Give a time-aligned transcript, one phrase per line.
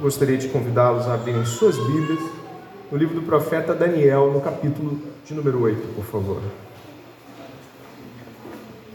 [0.00, 2.20] gostaria de convidá-los a abrirem suas Bíblias
[2.90, 6.42] no livro do profeta Daniel, no capítulo de número 8, por favor.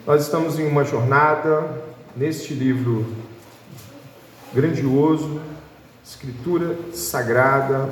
[0.05, 1.83] Nós estamos em uma jornada
[2.15, 3.05] neste livro
[4.53, 5.41] grandioso,
[6.03, 7.89] escritura sagrada,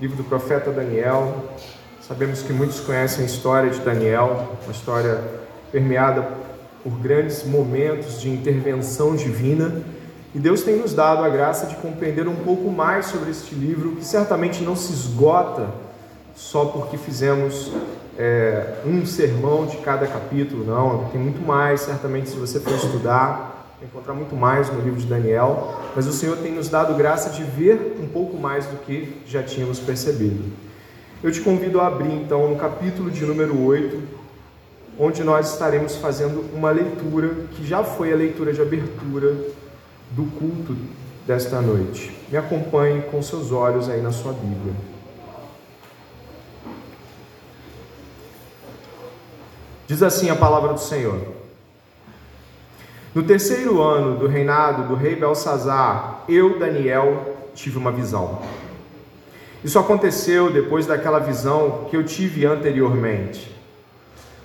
[0.00, 1.50] livro do profeta Daniel.
[2.00, 5.22] Sabemos que muitos conhecem a história de Daniel, uma história
[5.70, 6.26] permeada
[6.82, 9.82] por grandes momentos de intervenção divina
[10.36, 13.92] e Deus tem nos dado a graça de compreender um pouco mais sobre este livro,
[13.92, 15.70] que certamente não se esgota
[16.34, 17.72] só porque fizemos
[18.18, 21.08] é, um sermão de cada capítulo, não.
[21.08, 25.80] Tem muito mais, certamente, se você for estudar, encontrar muito mais no livro de Daniel.
[25.96, 29.42] Mas o Senhor tem nos dado graça de ver um pouco mais do que já
[29.42, 30.52] tínhamos percebido.
[31.24, 34.02] Eu te convido a abrir, então, no capítulo de número 8,
[34.98, 39.34] onde nós estaremos fazendo uma leitura que já foi a leitura de abertura
[40.16, 40.74] do culto
[41.26, 42.10] desta noite.
[42.30, 44.74] Me acompanhe com seus olhos aí na sua Bíblia.
[49.86, 51.20] Diz assim a palavra do Senhor.
[53.14, 58.40] No terceiro ano do reinado do rei Belsazar, eu, Daniel, tive uma visão.
[59.62, 63.54] Isso aconteceu depois daquela visão que eu tive anteriormente.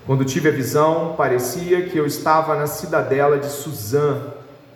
[0.05, 4.21] Quando tive a visão, parecia que eu estava na cidadela de Suzã,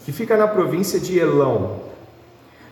[0.06, 1.80] que fica na província de Elão.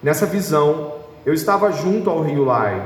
[0.04, 0.94] Nessa visão,
[1.26, 2.80] eu estava junto ao rio Lai.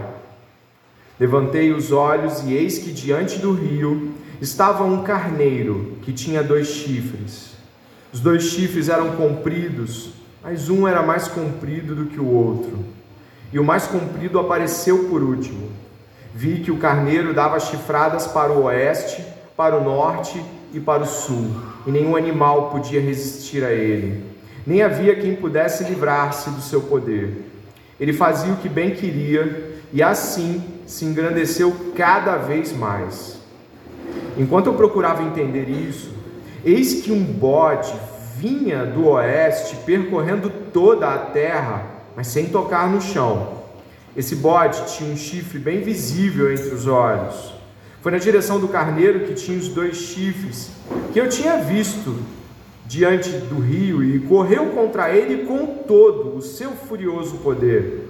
[1.20, 6.68] Levantei os olhos e eis que diante do rio estava um carneiro que tinha dois
[6.68, 7.58] chifres.
[8.14, 12.86] Os dois chifres eram compridos, mas um era mais comprido do que o outro.
[13.52, 15.72] E o mais comprido apareceu por último.
[16.34, 19.22] Vi que o carneiro dava chifradas para o oeste,
[19.58, 21.52] para o norte e para o sul,
[21.86, 24.37] e nenhum animal podia resistir a ele
[24.68, 27.50] nem havia quem pudesse livrar-se do seu poder.
[27.98, 33.38] Ele fazia o que bem queria e assim se engrandeceu cada vez mais.
[34.38, 36.14] Enquanto eu procurava entender isso,
[36.66, 37.94] eis que um bode
[38.36, 43.64] vinha do oeste percorrendo toda a terra, mas sem tocar no chão.
[44.18, 47.54] Esse bode tinha um chifre bem visível entre os olhos.
[48.02, 50.72] Foi na direção do carneiro que tinha os dois chifres
[51.14, 52.18] que eu tinha visto
[52.88, 58.08] diante do rio e correu contra ele com todo o seu furioso poder.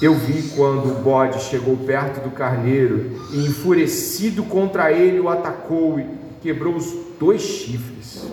[0.00, 5.98] Eu vi quando o bode chegou perto do carneiro e, enfurecido contra ele, o atacou
[5.98, 6.06] e
[6.42, 8.24] quebrou os dois chifres.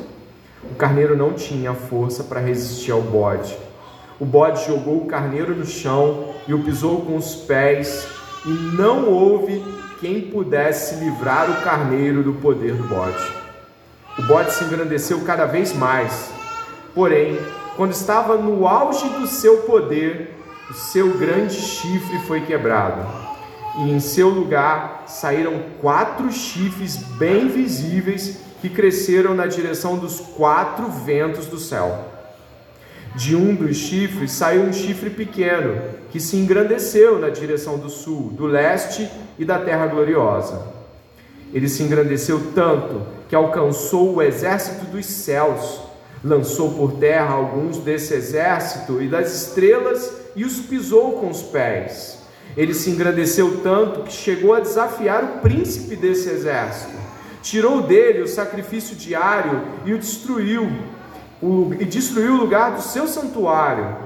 [0.70, 3.58] O carneiro não tinha força para resistir ao bode.
[4.20, 8.06] O bode jogou o carneiro no chão e o pisou com os pés,
[8.46, 9.64] e não houve
[10.00, 13.43] quem pudesse livrar o carneiro do poder do bode.
[14.18, 16.30] O bode se engrandeceu cada vez mais.
[16.94, 17.40] Porém,
[17.76, 20.36] quando estava no auge do seu poder,
[20.70, 23.06] o seu grande chifre foi quebrado.
[23.80, 30.88] E em seu lugar saíram quatro chifres bem visíveis que cresceram na direção dos quatro
[30.88, 32.08] ventos do céu.
[33.16, 35.82] De um dos chifres saiu um chifre pequeno,
[36.12, 39.10] que se engrandeceu na direção do sul, do leste
[39.40, 40.68] e da terra gloriosa.
[41.52, 43.02] Ele se engrandeceu tanto
[43.34, 45.82] que alcançou o exército dos céus,
[46.24, 52.20] lançou por terra alguns desse exército e das estrelas e os pisou com os pés.
[52.56, 56.94] Ele se engrandeceu tanto que chegou a desafiar o príncipe desse exército.
[57.42, 60.70] Tirou dele o sacrifício diário e o destruiu,
[61.42, 63.98] o, e destruiu o lugar do seu santuário.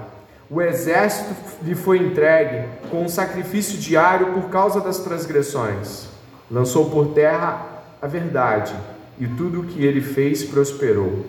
[0.49, 6.05] O exército lhe foi entregue com um sacrifício diário por causa das transgressões.
[6.49, 8.73] Lançou por terra a verdade
[9.19, 11.25] e tudo o que ele fez prosperou.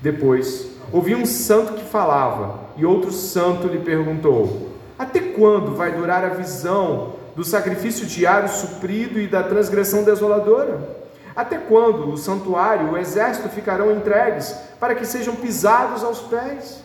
[0.00, 6.24] Depois, ouvi um santo que falava, e outro santo lhe perguntou: Até quando vai durar
[6.24, 10.96] a visão do sacrifício diário suprido e da transgressão desoladora?
[11.34, 16.82] Até quando o santuário e o exército ficarão entregues para que sejam pisados aos pés?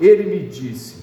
[0.00, 0.96] Ele me disse: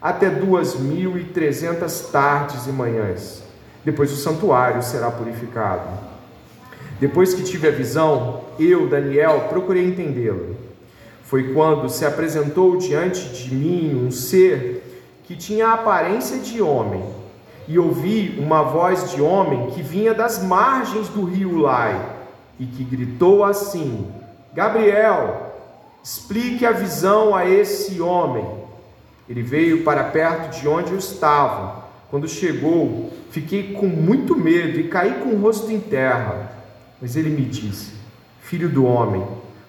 [0.00, 3.42] Até duas mil e trezentas tardes e manhãs.
[3.84, 6.13] Depois o santuário será purificado.
[7.00, 10.56] Depois que tive a visão, eu, Daniel, procurei entendê-lo.
[11.24, 14.82] Foi quando se apresentou diante de mim um ser
[15.24, 17.02] que tinha a aparência de homem,
[17.66, 21.98] e ouvi uma voz de homem que vinha das margens do rio Lai
[22.58, 24.06] e que gritou assim:
[24.52, 25.54] Gabriel,
[26.02, 28.46] explique a visão a esse homem.
[29.28, 31.84] Ele veio para perto de onde eu estava.
[32.10, 36.52] Quando chegou, fiquei com muito medo e caí com o rosto em terra.
[37.04, 37.92] Mas ele me disse:
[38.40, 39.22] Filho do homem,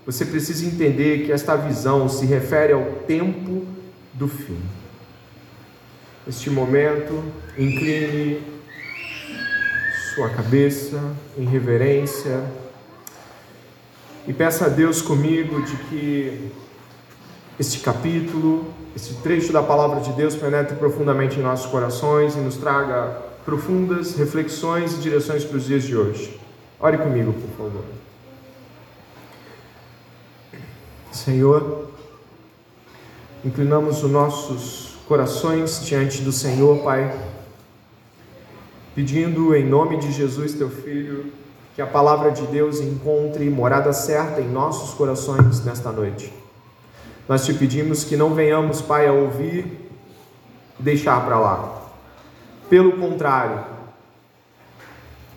[0.06, 3.66] você precisa entender que esta visão se refere ao tempo
[4.14, 4.58] do fim.
[6.26, 7.22] Neste momento,
[7.58, 8.42] incline
[10.16, 10.98] sua cabeça
[11.38, 12.42] em reverência
[14.26, 16.52] e peça a Deus comigo de que
[17.60, 22.56] este capítulo, este trecho da palavra de Deus penetre profundamente em nossos corações e nos
[22.56, 23.10] traga
[23.44, 26.45] profundas reflexões e direções para os dias de hoje.
[26.80, 27.84] Ore comigo, por favor.
[31.12, 31.90] Senhor,
[33.44, 37.18] inclinamos os nossos corações diante do Senhor, Pai,
[38.94, 41.32] pedindo em nome de Jesus, teu Filho,
[41.76, 46.34] que a palavra de Deus encontre morada certa em nossos corações nesta noite.
[47.28, 49.90] Nós te pedimos que não venhamos, Pai, a ouvir
[50.80, 51.82] e deixar para lá.
[52.70, 53.64] Pelo contrário,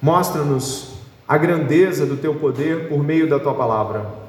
[0.00, 0.87] mostra-nos
[1.28, 4.28] a grandeza do teu poder por meio da tua palavra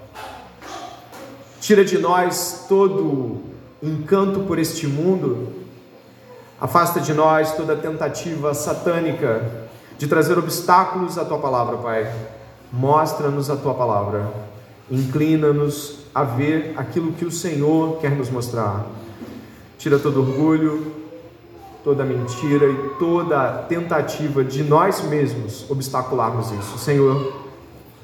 [1.70, 3.42] Tira de nós todo
[3.84, 5.50] encanto por este mundo.
[6.60, 12.12] Afasta de nós toda tentativa satânica de trazer obstáculos à tua palavra, Pai.
[12.72, 14.34] Mostra-nos a tua palavra.
[14.90, 18.88] Inclina-nos a ver aquilo que o Senhor quer nos mostrar.
[19.78, 20.92] Tira todo orgulho,
[21.90, 26.78] toda mentira e toda tentativa de nós mesmos obstacularmos isso.
[26.78, 27.34] Senhor,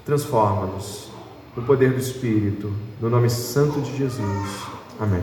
[0.03, 1.11] transforma-nos
[1.55, 4.49] no poder do Espírito, no nome santo de Jesus.
[4.99, 5.21] Amém.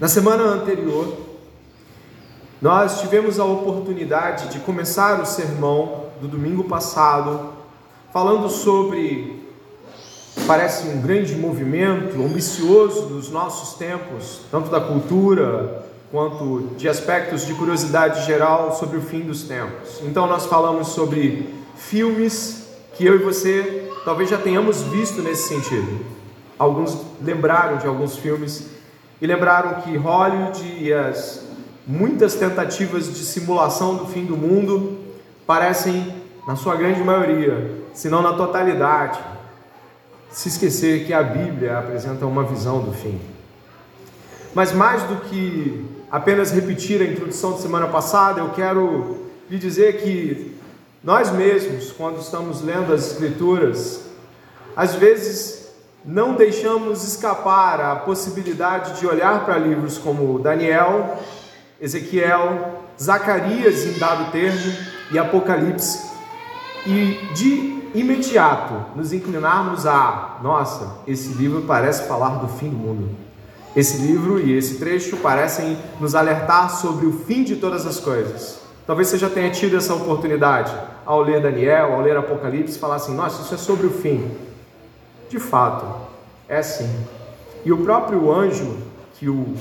[0.00, 1.27] Na semana anterior,
[2.60, 7.52] nós tivemos a oportunidade de começar o sermão do domingo passado,
[8.12, 9.46] falando sobre
[10.44, 17.54] parece um grande movimento ambicioso dos nossos tempos, tanto da cultura quanto de aspectos de
[17.54, 20.00] curiosidade geral sobre o fim dos tempos.
[20.02, 26.04] Então nós falamos sobre filmes que eu e você talvez já tenhamos visto nesse sentido.
[26.58, 28.68] Alguns lembraram de alguns filmes
[29.20, 31.47] e lembraram que Hollywood e as
[31.88, 34.98] muitas tentativas de simulação do fim do mundo
[35.46, 36.14] parecem,
[36.46, 39.18] na sua grande maioria, se não na totalidade,
[40.30, 43.18] se esquecer que a Bíblia apresenta uma visão do fim.
[44.54, 50.02] Mas mais do que apenas repetir a introdução de semana passada, eu quero lhe dizer
[50.02, 50.54] que
[51.02, 54.02] nós mesmos, quando estamos lendo as Escrituras,
[54.76, 55.72] às vezes
[56.04, 61.18] não deixamos escapar a possibilidade de olhar para livros como Daniel,
[61.80, 64.72] Ezequiel, Zacarias em dado termo
[65.12, 66.10] e Apocalipse
[66.86, 73.10] e de imediato nos inclinarmos a, nossa, esse livro parece falar do fim do mundo.
[73.76, 78.60] Esse livro e esse trecho parecem nos alertar sobre o fim de todas as coisas.
[78.86, 80.74] Talvez você já tenha tido essa oportunidade
[81.04, 84.30] ao ler Daniel, ao ler Apocalipse, falar assim: nossa, isso é sobre o fim.
[85.28, 85.86] De fato,
[86.48, 86.90] é sim.
[87.64, 88.78] E o próprio anjo
[89.18, 89.54] que o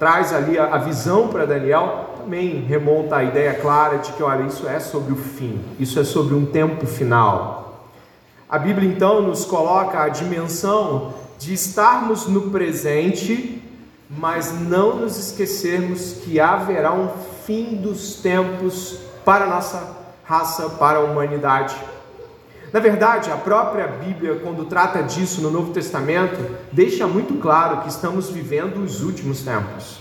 [0.00, 4.44] traz ali a, a visão para Daniel também remonta à ideia clara de que, olha,
[4.44, 7.86] isso é sobre o fim, isso é sobre um tempo final.
[8.48, 13.62] A Bíblia então nos coloca a dimensão de estarmos no presente,
[14.08, 17.10] mas não nos esquecermos que haverá um
[17.46, 21.76] fim dos tempos para a nossa raça, para a humanidade.
[22.72, 26.38] Na verdade, a própria Bíblia, quando trata disso no Novo Testamento,
[26.70, 29.98] deixa muito claro que estamos vivendo os últimos tempos.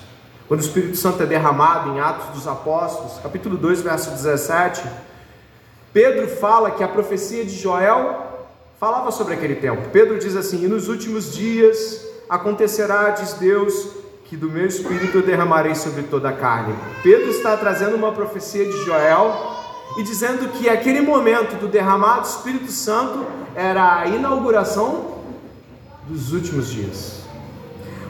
[0.47, 4.83] Quando o Espírito Santo é derramado em Atos dos Apóstolos, capítulo 2, verso 17,
[5.91, 8.47] Pedro fala que a profecia de Joel
[8.79, 9.89] falava sobre aquele tempo.
[9.89, 13.89] Pedro diz assim: E nos últimos dias acontecerá, diz Deus,
[14.25, 16.75] que do meu espírito eu derramarei sobre toda a carne.
[17.01, 19.58] Pedro está trazendo uma profecia de Joel
[19.97, 25.19] e dizendo que aquele momento do derramado Espírito Santo era a inauguração
[26.07, 27.21] dos últimos dias.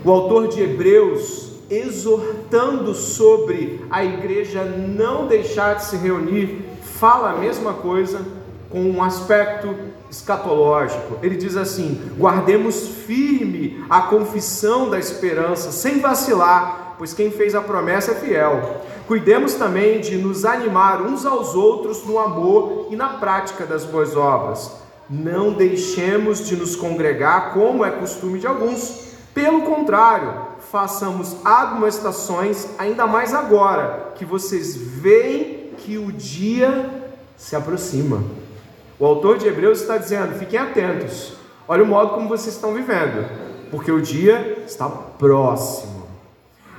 [0.04, 7.38] O autor de Hebreus, exortando sobre a igreja não deixar de se reunir, fala a
[7.38, 8.22] mesma coisa
[8.70, 9.76] com um aspecto
[10.10, 11.18] escatológico.
[11.22, 17.62] Ele diz assim: guardemos firme a confissão da esperança, sem vacilar, pois quem fez a
[17.62, 18.82] promessa é fiel.
[19.08, 24.18] Cuidemos também de nos animar uns aos outros no amor e na prática das boas
[24.18, 24.70] obras.
[25.10, 29.14] Não deixemos de nos congregar como é costume de alguns.
[29.34, 38.22] Pelo contrário, façamos admoestações, ainda mais agora que vocês veem que o dia se aproxima.
[39.00, 41.34] O autor de Hebreus está dizendo: fiquem atentos,
[41.66, 43.26] olha o modo como vocês estão vivendo,
[43.72, 45.99] porque o dia está próximo.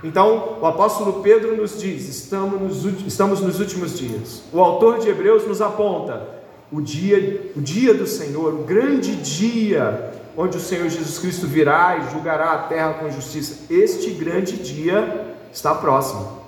[0.03, 4.43] Então, o apóstolo Pedro nos diz: estamos nos, estamos nos últimos dias.
[4.53, 6.41] O autor de Hebreus nos aponta
[6.73, 11.99] o dia, o dia do Senhor, o grande dia onde o Senhor Jesus Cristo virá
[11.99, 13.67] e julgará a terra com justiça.
[13.69, 16.41] Este grande dia está próximo.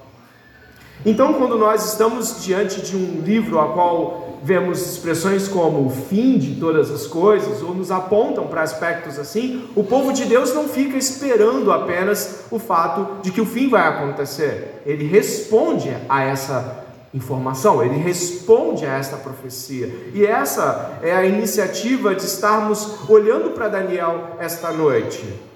[1.05, 6.39] Então, quando nós estamos diante de um livro a qual vemos expressões como o fim
[6.39, 10.69] de todas as coisas, ou nos apontam para aspectos assim, o povo de Deus não
[10.69, 14.83] fica esperando apenas o fato de que o fim vai acontecer.
[14.85, 16.83] Ele responde a essa
[17.15, 19.89] informação, ele responde a esta profecia.
[20.15, 25.52] E essa é a iniciativa de estarmos olhando para Daniel esta noite.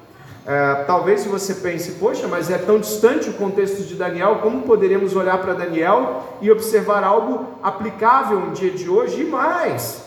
[0.46, 5.16] É, talvez você pense, poxa, mas é tão distante o contexto de Daniel, como poderemos
[5.16, 9.22] olhar para Daniel e observar algo aplicável no dia de hoje?
[9.22, 10.04] E mais,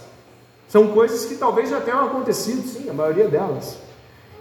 [0.70, 3.78] são coisas que talvez já tenham acontecido, sim, a maioria delas.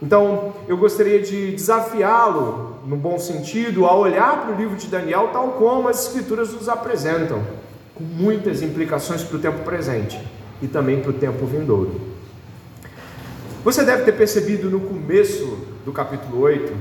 [0.00, 5.30] Então, eu gostaria de desafiá-lo, no bom sentido, a olhar para o livro de Daniel
[5.32, 7.42] tal como as Escrituras nos apresentam,
[7.96, 10.20] com muitas implicações para o tempo presente
[10.62, 12.00] e também para o tempo vindouro.
[13.64, 16.72] Você deve ter percebido no começo do capítulo 8,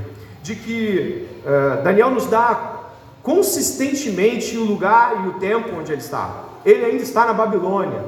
[0.44, 2.78] de que uh, Daniel nos dá
[3.22, 6.46] consistentemente o lugar e o tempo onde ele está.
[6.66, 8.02] Ele ainda está na Babilônia.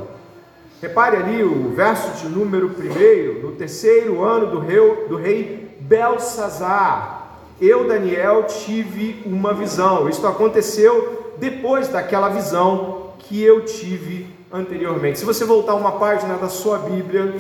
[0.82, 7.38] Repare ali o verso de número 1, no terceiro ano do rei, do rei Belsazar.
[7.60, 10.08] Eu, Daniel, tive uma visão.
[10.08, 15.20] Isto aconteceu depois daquela visão que eu tive anteriormente.
[15.20, 17.36] Se você voltar uma página da sua Bíblia,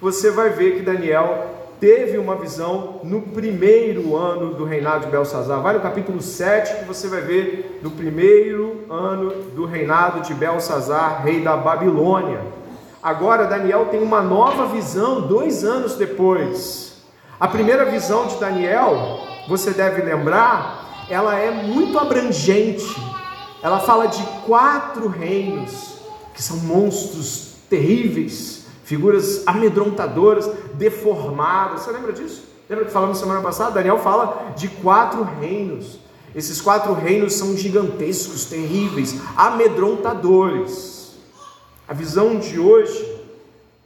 [0.00, 5.60] você vai ver que Daniel teve uma visão no primeiro ano do reinado de Belsazar.
[5.60, 11.22] Vai no capítulo 7 que você vai ver no primeiro ano do reinado de Belsazar,
[11.22, 12.40] rei da Babilônia.
[13.02, 17.04] Agora Daniel tem uma nova visão dois anos depois.
[17.38, 22.96] A primeira visão de Daniel, você deve lembrar, ela é muito abrangente.
[23.62, 25.98] Ela fala de quatro reinos
[26.32, 31.82] que são monstros terríveis figuras amedrontadoras, deformadas.
[31.82, 32.44] Você lembra disso?
[32.68, 33.72] Lembra que falamos semana passada?
[33.72, 35.98] Daniel fala de quatro reinos.
[36.34, 41.14] Esses quatro reinos são gigantescos, terríveis, amedrontadores.
[41.86, 43.22] A visão de hoje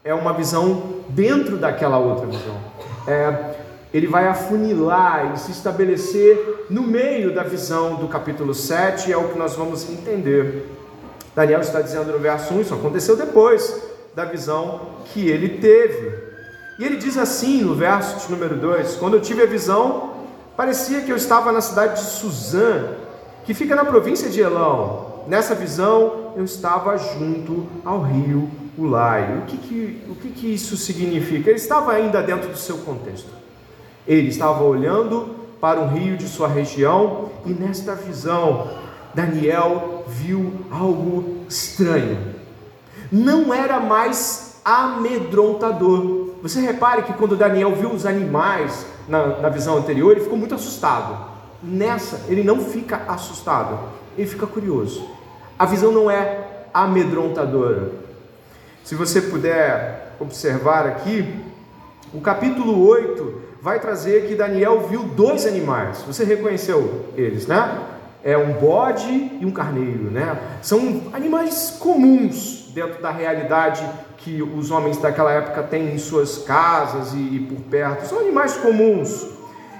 [0.04, 2.56] é uma visão dentro daquela outra visão.
[3.06, 3.56] É,
[3.92, 9.28] ele vai afunilar e se estabelecer no meio da visão do capítulo 7, é o
[9.28, 10.66] que nós vamos entender.
[11.34, 13.87] Daniel está dizendo no verso 1, isso aconteceu depois
[14.18, 14.80] da visão
[15.12, 16.12] que ele teve.
[16.76, 20.12] E ele diz assim no verso de número 2: Quando eu tive a visão,
[20.56, 22.94] parecia que eu estava na cidade de Suzã,
[23.44, 25.22] que fica na província de Elão.
[25.28, 29.38] Nessa visão, eu estava junto ao rio Ulai.
[29.38, 31.50] O que, que, o que, que isso significa?
[31.50, 33.28] Ele estava ainda dentro do seu contexto.
[34.04, 38.68] Ele estava olhando para um rio de sua região e nesta visão,
[39.14, 42.37] Daniel viu algo estranho
[43.10, 46.28] não era mais amedrontador.
[46.42, 50.54] Você repare que quando Daniel viu os animais na, na visão anterior, ele ficou muito
[50.54, 51.16] assustado.
[51.62, 53.78] Nessa, ele não fica assustado,
[54.16, 55.08] ele fica curioso.
[55.58, 57.90] A visão não é amedrontadora.
[58.84, 61.34] Se você puder observar aqui,
[62.12, 66.02] o capítulo 8 vai trazer que Daniel viu dois animais.
[66.06, 67.86] Você reconheceu eles, né?
[68.22, 70.38] É um bode e um carneiro, né?
[70.62, 73.84] São animais comuns dentro da realidade
[74.18, 78.06] que os homens daquela época têm em suas casas e, e por perto.
[78.06, 79.26] São animais comuns.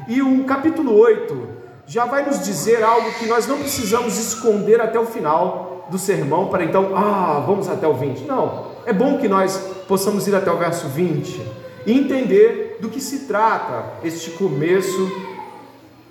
[0.08, 1.48] E o capítulo 8
[1.86, 6.48] já vai nos dizer algo que nós não precisamos esconder até o final do sermão
[6.48, 8.24] para então, ah, vamos até o 20.
[8.24, 11.40] Não, é bom que nós possamos ir até o verso 20
[11.86, 15.10] e entender do que se trata este começo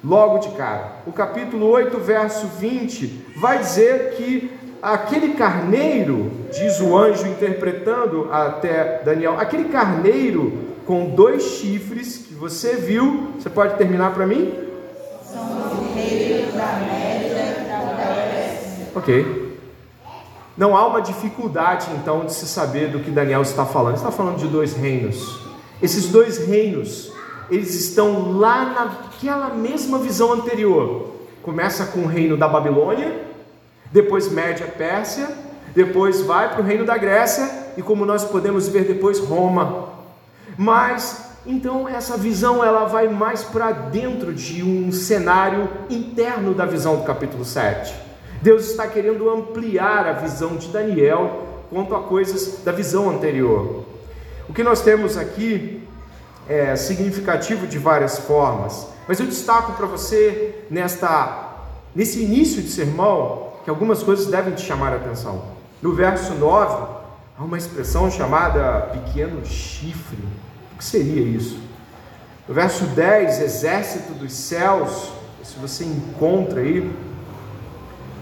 [0.08, 0.94] logo de cara.
[1.06, 4.50] O capítulo 8, verso 20, vai dizer que
[4.82, 12.76] aquele carneiro, diz o anjo interpretando até Daniel, aquele carneiro com dois chifres que você
[12.76, 14.54] viu, você pode terminar para mim?
[15.22, 19.00] São os da Média e da.
[19.00, 19.48] Ok.
[20.56, 23.90] Não há uma dificuldade então de se saber do que Daniel está falando.
[23.90, 25.42] Ele está falando de dois reinos.
[25.82, 27.12] Esses dois reinos,
[27.50, 31.12] eles estão lá naquela mesma visão anterior.
[31.42, 33.26] Começa com o reino da Babilônia,
[33.92, 35.30] depois Média Pérsia,
[35.74, 39.90] depois vai para o reino da Grécia e como nós podemos ver depois Roma.
[40.58, 46.98] Mas então essa visão ela vai mais para dentro de um cenário interno da visão
[46.98, 47.94] do capítulo 7.
[48.42, 53.86] Deus está querendo ampliar a visão de Daniel quanto a coisas da visão anterior.
[54.50, 55.87] O que nós temos aqui
[56.48, 58.88] é significativo de várias formas.
[59.08, 61.46] Mas eu destaco para você nesta
[61.96, 65.44] nesse início de sermão que algumas coisas devem te chamar a atenção.
[65.82, 66.88] No verso 9,
[67.38, 70.18] há uma expressão chamada pequeno chifre.
[70.74, 71.60] O que seria isso?
[72.48, 75.12] No verso 10, exército dos céus,
[75.44, 76.90] se você encontra aí,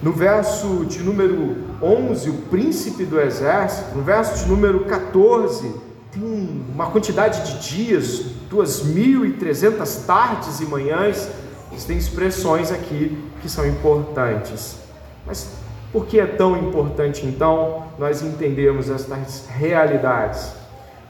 [0.01, 5.75] no verso de número 11, o príncipe do exército, no verso de número 14,
[6.19, 11.29] uma quantidade de dias, 2.300 tardes e manhãs,
[11.71, 14.77] existem expressões aqui que são importantes.
[15.25, 15.49] Mas
[15.91, 20.51] por que é tão importante então nós entendermos estas realidades?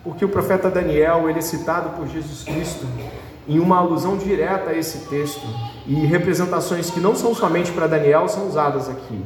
[0.03, 2.85] Porque o profeta Daniel, ele é citado por Jesus Cristo
[3.47, 5.45] em uma alusão direta a esse texto
[5.85, 9.23] e representações que não são somente para Daniel são usadas aqui.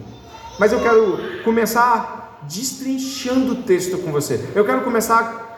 [0.59, 4.49] Mas eu quero começar destrinchando o texto com você.
[4.55, 5.48] Eu quero começar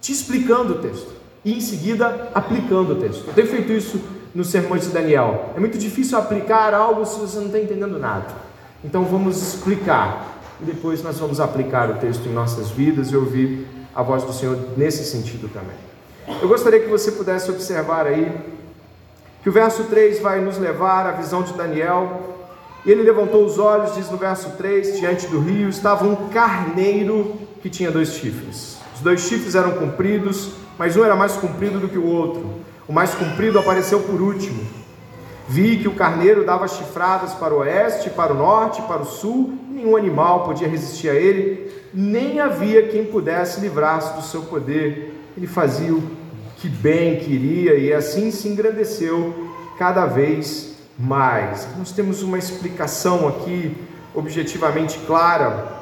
[0.00, 1.12] te explicando o texto
[1.44, 3.24] e em seguida aplicando o texto.
[3.26, 4.00] Eu tenho feito isso
[4.34, 5.52] nos sermões de Daniel.
[5.56, 8.26] É muito difícil aplicar algo se você não está entendendo nada.
[8.84, 13.66] Então vamos explicar e depois nós vamos aplicar o texto em nossas vidas e ouvir
[13.94, 15.76] a voz do Senhor nesse sentido também.
[16.40, 18.30] Eu gostaria que você pudesse observar aí
[19.42, 22.36] que o verso 3 vai nos levar à visão de Daniel.
[22.84, 27.68] Ele levantou os olhos, diz no verso 3, diante do rio estava um carneiro que
[27.68, 28.77] tinha dois chifres.
[28.98, 32.50] Os dois chifres eram compridos, mas um era mais comprido do que o outro.
[32.88, 34.60] O mais comprido apareceu por último.
[35.48, 39.56] Vi que o carneiro dava chifradas para o oeste, para o norte, para o sul,
[39.70, 45.14] nenhum animal podia resistir a ele, nem havia quem pudesse livrar-se do seu poder.
[45.36, 46.02] Ele fazia o
[46.56, 51.68] que bem queria e assim se engrandeceu cada vez mais.
[51.78, 53.76] Nós temos uma explicação aqui
[54.12, 55.77] objetivamente clara.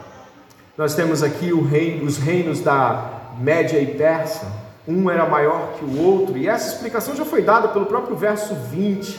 [0.77, 4.47] Nós temos aqui rei, os reinos da Média e Persa.
[4.87, 8.55] Um era maior que o outro, e essa explicação já foi dada pelo próprio verso
[8.55, 9.19] 20.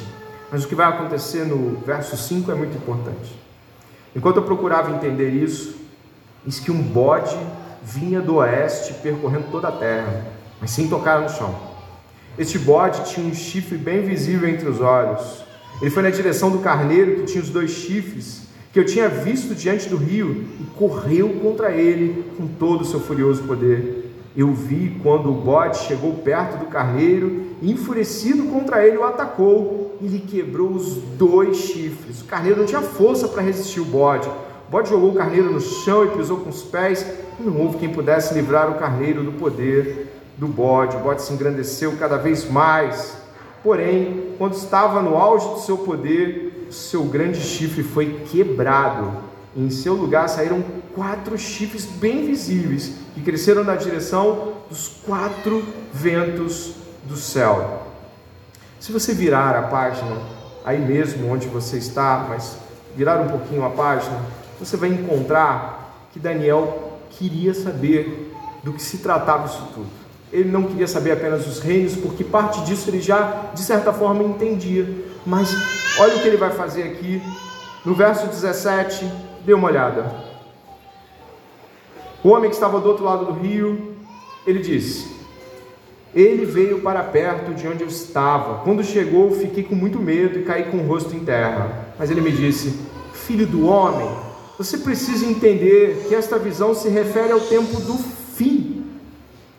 [0.51, 3.37] Mas o que vai acontecer no verso 5 é muito importante.
[4.15, 5.75] Enquanto eu procurava entender isso,
[6.45, 7.37] diz que um bode
[7.83, 11.55] vinha do oeste percorrendo toda a terra mas sem tocar no chão.
[12.37, 15.43] Este bode tinha um chifre bem visível entre os olhos.
[15.81, 18.46] Ele foi na direção do carneiro que tinha os dois chifres,
[18.77, 22.99] que eu tinha visto diante do rio, e correu contra ele com todo o seu
[22.99, 24.13] furioso poder.
[24.37, 29.97] Eu vi quando o bode chegou perto do carneiro, e enfurecido contra ele, o atacou
[29.99, 32.21] e lhe quebrou os dois chifres.
[32.21, 34.27] O carneiro não tinha força para resistir o bode.
[34.27, 37.03] O bode jogou o carneiro no chão e pisou com os pés,
[37.39, 40.97] não houve quem pudesse livrar o carneiro do poder do bode.
[40.97, 43.17] O bode se engrandeceu cada vez mais.
[43.63, 49.11] Porém, quando estava no auge do seu poder, seu grande chifre foi quebrado.
[49.55, 56.73] Em seu lugar saíram quatro chifres bem visíveis que cresceram na direção dos quatro ventos
[57.03, 57.87] do céu.
[58.79, 60.17] Se você virar a página,
[60.63, 62.57] aí mesmo onde você está, mas
[62.95, 64.19] virar um pouquinho a página,
[64.59, 69.87] você vai encontrar que Daniel queria saber do que se tratava isso tudo.
[70.31, 74.23] Ele não queria saber apenas dos reinos, porque parte disso ele já, de certa forma,
[74.23, 75.06] entendia.
[75.27, 75.53] Mas
[75.99, 77.21] olha o que ele vai fazer aqui,
[77.83, 79.05] no verso 17,
[79.45, 80.09] dê uma olhada.
[82.23, 83.93] O homem que estava do outro lado do rio,
[84.45, 85.05] ele disse:
[86.15, 88.63] Ele veio para perto de onde eu estava.
[88.63, 91.93] Quando chegou, fiquei com muito medo e caí com o rosto em terra.
[91.99, 92.79] Mas ele me disse:
[93.13, 94.09] Filho do homem,
[94.57, 98.85] você precisa entender que esta visão se refere ao tempo do fim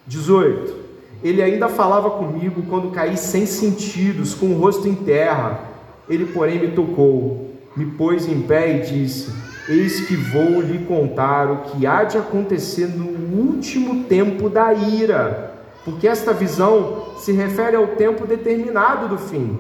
[0.07, 0.88] 18.
[1.22, 5.61] Ele ainda falava comigo quando caí sem sentidos, com o rosto em terra.
[6.09, 9.33] Ele, porém, me tocou, me pôs em pé e disse:
[9.68, 15.54] Eis que vou lhe contar o que há de acontecer no último tempo da ira,
[15.85, 19.59] porque esta visão se refere ao tempo determinado do fim.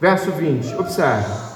[0.00, 1.46] Verso 20, observe.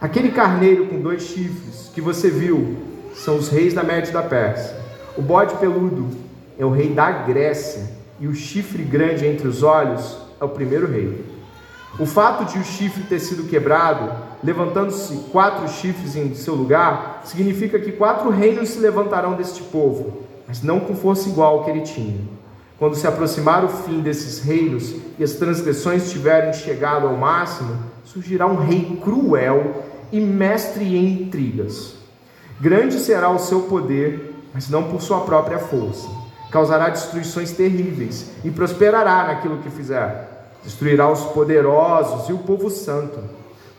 [0.00, 2.76] Aquele carneiro com dois chifres que você viu
[3.14, 4.76] são os reis da Média da Pérsia.
[5.16, 6.08] O bode peludo
[6.56, 10.90] é o rei da Grécia, e o chifre grande entre os olhos é o primeiro
[10.90, 11.24] rei.
[11.98, 17.78] O fato de o chifre ter sido quebrado, levantando-se quatro chifres em seu lugar, significa
[17.78, 21.80] que quatro reinos se levantarão deste povo, mas não com força igual ao que ele
[21.80, 22.20] tinha.
[22.78, 28.46] Quando se aproximar o fim desses reinos e as transgressões tiverem chegado ao máximo, surgirá
[28.46, 31.96] um rei cruel e mestre em intrigas.
[32.60, 36.17] Grande será o seu poder, mas não por sua própria força
[36.50, 40.56] causará destruições terríveis e prosperará naquilo que fizer.
[40.64, 43.18] Destruirá os poderosos e o povo santo.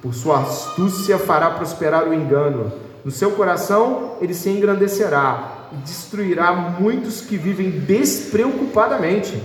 [0.02, 2.72] Por sua astúcia fará prosperar o engano.
[3.04, 9.42] No seu coração ele se engrandecerá e destruirá muitos que vivem despreocupadamente.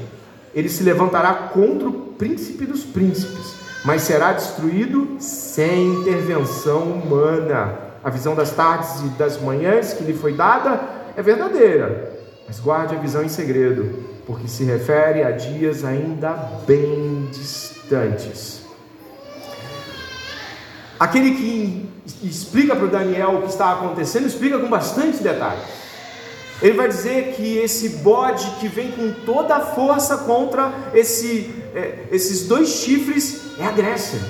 [0.54, 7.76] Ele se levantará contra o príncipe dos príncipes, mas será destruído sem intervenção humana.
[8.02, 10.80] A visão das tardes e das manhãs que lhe foi dada
[11.16, 12.13] é verdadeira,
[12.46, 16.32] mas guarde a visão em segredo, porque se refere a dias ainda
[16.66, 18.62] bem distantes.
[20.98, 25.64] Aquele que explica para o Daniel o que está acontecendo, explica com bastante detalhes.
[26.62, 32.06] Ele vai dizer que esse bode que vem com toda a força contra esse, é,
[32.12, 34.20] esses dois chifres é a Grécia.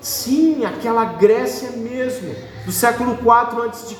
[0.00, 3.94] Sim, aquela Grécia mesmo, do século 4 a.C.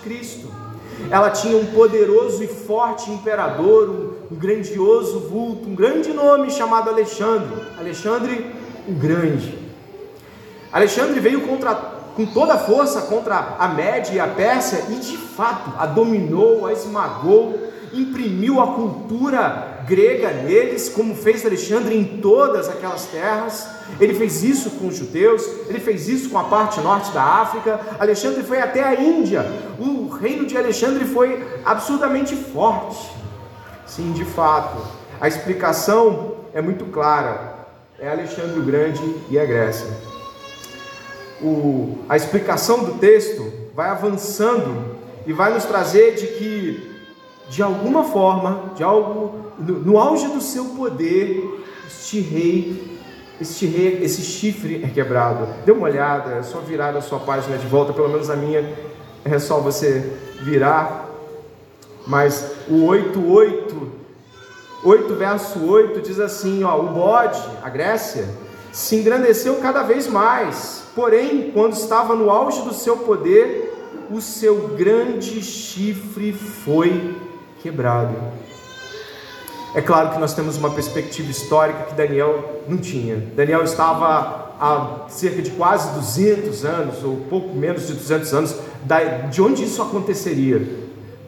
[1.10, 3.88] Ela tinha um poderoso e forte imperador,
[4.30, 7.62] um, grandioso vulto, um grande nome chamado Alexandre.
[7.78, 9.58] Alexandre o Grande.
[10.72, 11.74] Alexandre veio contra,
[12.16, 16.66] com toda a força contra a Média e a Pérsia e de fato a dominou,
[16.66, 17.58] a esmagou,
[17.92, 23.68] imprimiu a cultura grega neles, como fez Alexandre em todas aquelas terras.
[24.00, 27.80] Ele fez isso com os judeus, ele fez isso com a parte norte da África.
[27.98, 29.44] Alexandre foi até a Índia.
[29.78, 33.10] O reino de Alexandre foi absurdamente forte.
[33.86, 34.78] Sim, de fato.
[35.20, 37.66] A explicação é muito clara.
[37.98, 39.86] É Alexandre o Grande e a Grécia.
[41.40, 46.92] O, a explicação do texto vai avançando e vai nos trazer de que
[47.52, 52.91] de alguma forma, de algo no, no auge do seu poder, este rei,
[53.42, 55.46] este rei, esse chifre é quebrado.
[55.64, 58.72] Dê uma olhada, é só virar a sua página de volta, pelo menos a minha
[59.24, 61.08] é só você virar.
[62.06, 63.92] Mas o 88,
[64.84, 68.28] 8 verso 8 diz assim, ó, o bode, a Grécia,
[68.72, 70.84] se engrandeceu cada vez mais.
[70.94, 73.72] Porém, quando estava no auge do seu poder,
[74.10, 77.16] o seu grande chifre foi
[77.62, 78.16] quebrado.
[79.74, 83.16] É claro que nós temos uma perspectiva histórica que Daniel não tinha.
[83.34, 88.56] Daniel estava há cerca de quase 200 anos, ou pouco menos de 200 anos,
[89.30, 90.62] de onde isso aconteceria.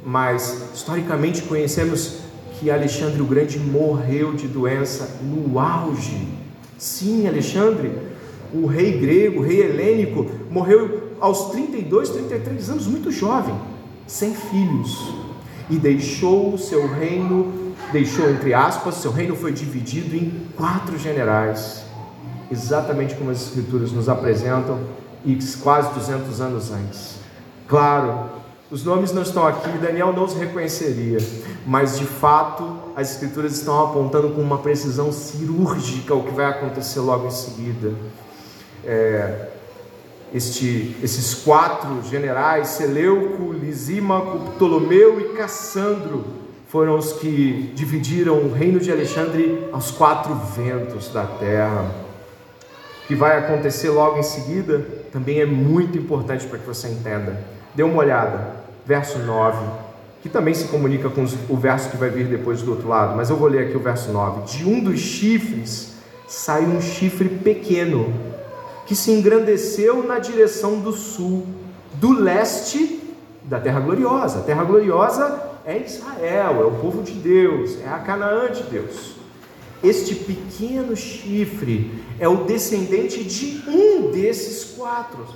[0.05, 2.19] Mas, historicamente, conhecemos
[2.59, 6.29] que Alexandre o Grande morreu de doença no auge.
[6.77, 7.93] Sim, Alexandre,
[8.53, 13.55] o rei grego, o rei helênico, morreu aos 32, 33 anos, muito jovem,
[14.07, 15.25] sem filhos
[15.71, 17.54] e deixou o seu reino,
[17.95, 21.85] deixou entre aspas, seu reino foi dividido em quatro generais,
[22.51, 24.81] exatamente como as escrituras nos apresentam
[25.25, 27.15] e quase 200 anos antes.
[27.69, 28.31] Claro,
[28.69, 31.19] os nomes não estão aqui, Daniel não os reconheceria,
[31.65, 36.99] mas de fato as escrituras estão apontando com uma precisão cirúrgica o que vai acontecer
[36.99, 37.95] logo em seguida.
[38.85, 39.51] É,
[40.35, 46.44] este, esses quatro generais, Seleuco, Lisímaco, Ptolomeu e Cassandro,
[46.75, 51.89] foram os que dividiram o reino de Alexandre aos quatro ventos da terra.
[53.05, 57.39] O que vai acontecer logo em seguida também é muito importante para que você entenda.
[57.77, 59.57] Dê uma olhada, verso 9,
[60.21, 63.31] que também se comunica com o verso que vai vir depois do outro lado, mas
[63.31, 64.43] eu vou ler aqui o verso 9.
[64.43, 65.93] De um dos chifres
[66.27, 68.13] sai um chifre pequeno
[68.85, 71.47] que se engrandeceu na direção do sul,
[72.01, 74.41] do leste da Terra Gloriosa.
[74.41, 79.15] A Terra Gloriosa é Israel, é o povo de Deus, é a Canaã de Deus.
[79.83, 85.27] Este pequeno chifre é o descendente de um desses quatro.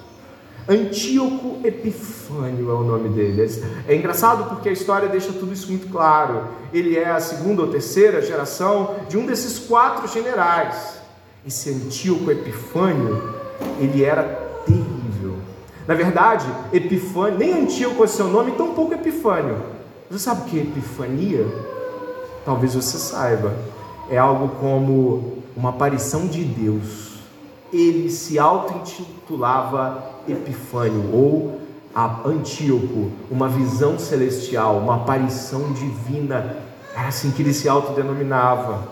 [0.68, 3.50] Antíoco Epifânio é o nome dele.
[3.86, 6.48] É engraçado porque a história deixa tudo isso muito claro.
[6.72, 10.98] Ele é a segunda ou terceira geração de um desses quatro generais.
[11.46, 13.34] Esse Antíoco Epifânio
[13.80, 14.22] ele era
[14.66, 15.36] terrível.
[15.86, 19.56] Na verdade, Epifânio, nem Antíoco é seu nome, tão pouco Epifânio.
[20.10, 21.46] Você sabe o que é Epifania?
[22.42, 23.54] Talvez você saiba.
[24.10, 27.18] É algo como uma aparição de Deus.
[27.70, 31.60] Ele se auto-intitulava Epifânio ou
[32.24, 36.56] Antíoco, uma visão celestial, uma aparição divina.
[36.96, 38.88] Era assim que ele se autodenominava.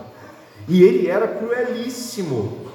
[0.67, 2.67] E ele era cruelíssimo.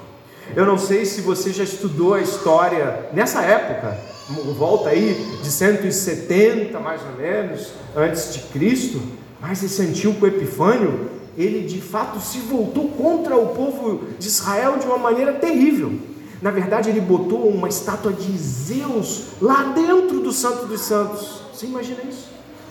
[0.53, 3.97] Eu não sei se você já estudou a história nessa época,
[4.29, 9.01] volta aí de 170 mais ou menos antes de Cristo,
[9.41, 14.85] mas esse Antíoco Epifânio, ele de fato se voltou contra o povo de Israel de
[14.85, 15.93] uma maneira terrível.
[16.41, 21.41] Na verdade, ele botou uma estátua de Zeus lá dentro do Santo dos Santos.
[21.53, 22.27] Você imagina isso?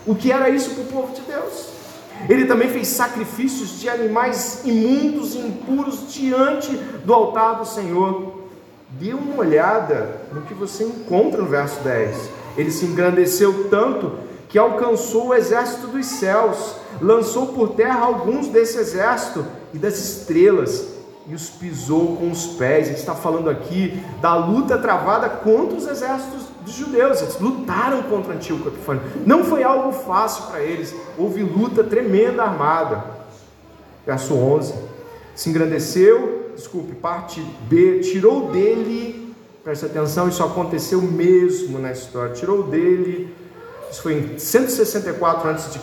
[0.06, 1.68] O que era isso para o povo de Deus?
[2.28, 6.70] Ele também fez sacrifícios de animais imundos e impuros diante
[7.04, 8.41] do altar do Senhor.
[9.02, 12.30] Dê uma olhada no que você encontra no verso 10.
[12.56, 14.12] Ele se engrandeceu tanto
[14.48, 20.86] que alcançou o exército dos céus, lançou por terra alguns desse exército e das estrelas,
[21.26, 22.86] e os pisou com os pés.
[22.86, 27.20] Ele está falando aqui da luta travada contra os exércitos dos judeus.
[27.22, 29.02] Eles lutaram contra Antíoco Epifânio.
[29.26, 30.94] Não foi algo fácil para eles.
[31.18, 33.02] Houve luta tremenda armada.
[34.06, 34.74] Verso 11.
[35.34, 42.34] Se engrandeceu, desculpe, parte B, tirou dele, preste atenção, isso aconteceu mesmo na história.
[42.34, 43.34] Tirou dele,
[43.90, 45.80] isso foi em 164 a.C.,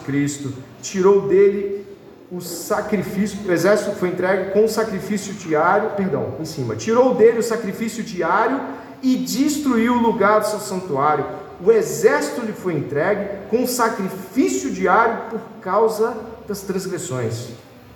[0.82, 1.86] tirou dele
[2.32, 7.40] o sacrifício, o exército foi entregue com o sacrifício diário, perdão, em cima, tirou dele
[7.40, 8.60] o sacrifício diário
[9.02, 11.26] e destruiu o lugar do seu santuário.
[11.64, 16.16] O exército lhe foi entregue com sacrifício diário por causa
[16.48, 17.50] das transgressões.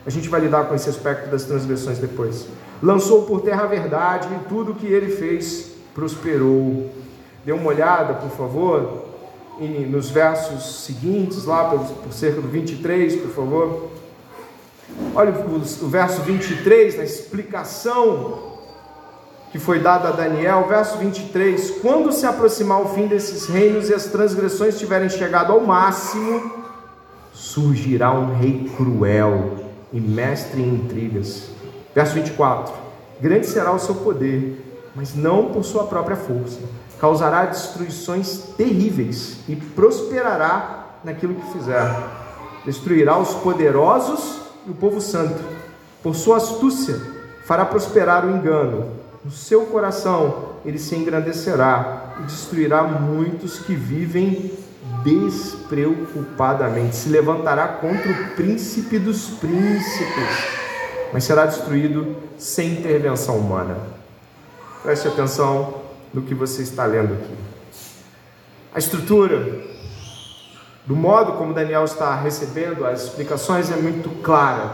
[0.05, 2.47] A gente vai lidar com esse aspecto das transgressões depois.
[2.81, 6.91] Lançou por terra a verdade e tudo o que ele fez prosperou.
[7.45, 9.05] Dê uma olhada, por favor,
[9.89, 13.91] nos versos seguintes, lá por, cerca do 23, por favor.
[15.15, 18.51] Olha o, o verso 23, na explicação
[19.51, 23.93] que foi dada a Daniel, verso 23: Quando se aproximar o fim desses reinos e
[23.93, 26.51] as transgressões tiverem chegado ao máximo,
[27.31, 31.49] surgirá um rei cruel e mestre em intrigas.
[31.95, 32.73] Verso 24:
[33.21, 36.59] Grande será o seu poder, mas não por sua própria força.
[36.99, 41.89] Causará destruições terríveis e prosperará naquilo que fizer.
[42.65, 45.41] Destruirá os poderosos e o povo santo.
[46.01, 46.99] Por sua astúcia
[47.45, 54.51] fará prosperar o engano no seu coração ele se engrandecerá e destruirá muitos que vivem
[55.03, 56.95] despreocupadamente.
[56.95, 60.47] Se levantará contra o príncipe dos príncipes,
[61.11, 63.77] mas será destruído sem intervenção humana.
[64.81, 65.81] Preste atenção
[66.13, 67.35] no que você está lendo aqui.
[68.73, 69.61] A estrutura,
[70.85, 74.71] do modo como Daniel está recebendo as explicações, é muito clara.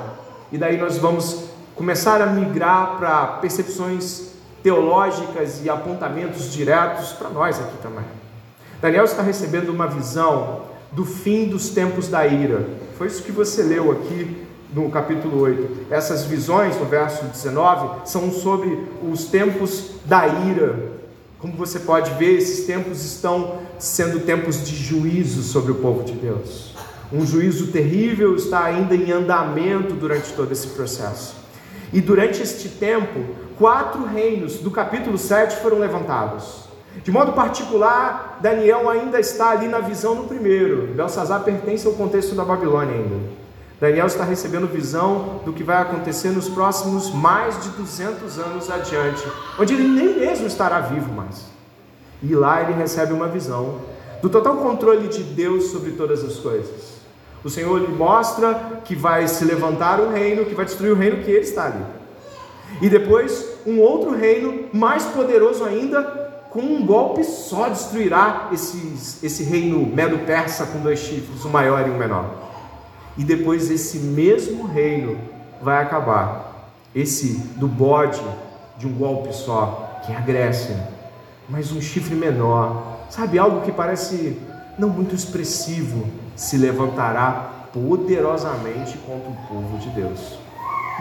[0.51, 4.29] E daí nós vamos começar a migrar para percepções
[4.63, 8.18] teológicas e apontamentos diretos para nós aqui também.
[8.81, 10.61] Daniel está recebendo uma visão
[10.93, 12.65] do fim dos tempos da ira.
[12.97, 14.37] Foi isso que você leu aqui
[14.73, 15.87] no capítulo 8.
[15.91, 20.93] Essas visões, no verso 19, são sobre os tempos da ira.
[21.39, 26.13] Como você pode ver, esses tempos estão sendo tempos de juízo sobre o povo de
[26.13, 26.73] Deus.
[27.11, 31.35] Um juízo terrível está ainda em andamento durante todo esse processo.
[31.91, 33.25] E durante este tempo,
[33.57, 36.68] quatro reinos do capítulo 7 foram levantados.
[37.03, 40.87] De modo particular, Daniel ainda está ali na visão no primeiro.
[40.95, 43.39] Belsazar pertence ao contexto da Babilônia ainda.
[43.79, 49.25] Daniel está recebendo visão do que vai acontecer nos próximos mais de 200 anos adiante,
[49.57, 51.45] onde ele nem mesmo estará vivo mais.
[52.21, 53.79] E lá ele recebe uma visão
[54.21, 56.99] do total controle de Deus sobre todas as coisas.
[57.41, 61.23] O Senhor lhe mostra que vai se levantar um reino que vai destruir o reino
[61.23, 61.85] que ele está ali.
[62.81, 66.18] E depois, um outro reino mais poderoso ainda,
[66.49, 71.91] com um golpe só destruirá esses, esse reino medo-persa com dois chifres, o maior e
[71.91, 72.25] o menor.
[73.17, 75.19] E depois esse mesmo reino
[75.61, 76.71] vai acabar.
[76.95, 78.21] Esse do bode
[78.77, 80.87] de um golpe só, que é a Grécia.
[81.47, 84.39] Mas um chifre menor, sabe, algo que parece
[84.77, 90.39] não muito expressivo, se levantará poderosamente contra o povo de Deus.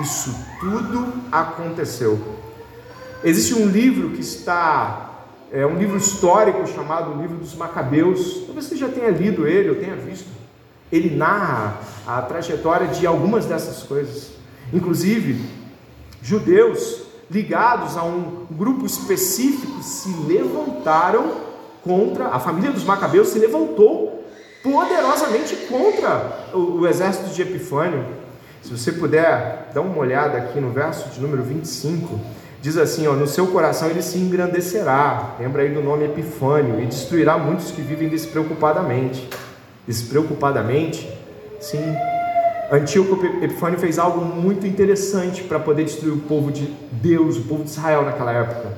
[0.00, 2.18] Isso tudo aconteceu.
[3.22, 5.07] Existe um livro que está,
[5.52, 8.42] é um livro histórico chamado Livro dos Macabeus.
[8.44, 10.28] Talvez você já tenha lido ele ou tenha visto.
[10.92, 14.32] Ele narra a trajetória de algumas dessas coisas.
[14.72, 15.40] Inclusive,
[16.22, 21.48] judeus ligados a um grupo específico se levantaram
[21.82, 24.24] contra, a família dos Macabeus se levantou
[24.62, 28.04] poderosamente contra o, o exército de Epifânio.
[28.62, 32.18] Se você puder dar uma olhada aqui no verso de número 25,
[32.60, 36.86] diz assim: ó, No seu coração ele se engrandecerá, lembra aí do nome Epifânio, e
[36.86, 39.28] destruirá muitos que vivem despreocupadamente.
[39.86, 41.08] Despreocupadamente,
[41.60, 41.82] sim.
[42.70, 47.64] Antíoco Epifânio fez algo muito interessante para poder destruir o povo de Deus, o povo
[47.64, 48.68] de Israel naquela época.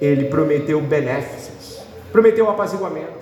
[0.00, 3.16] Ele prometeu benéficos, prometeu apaziguamento.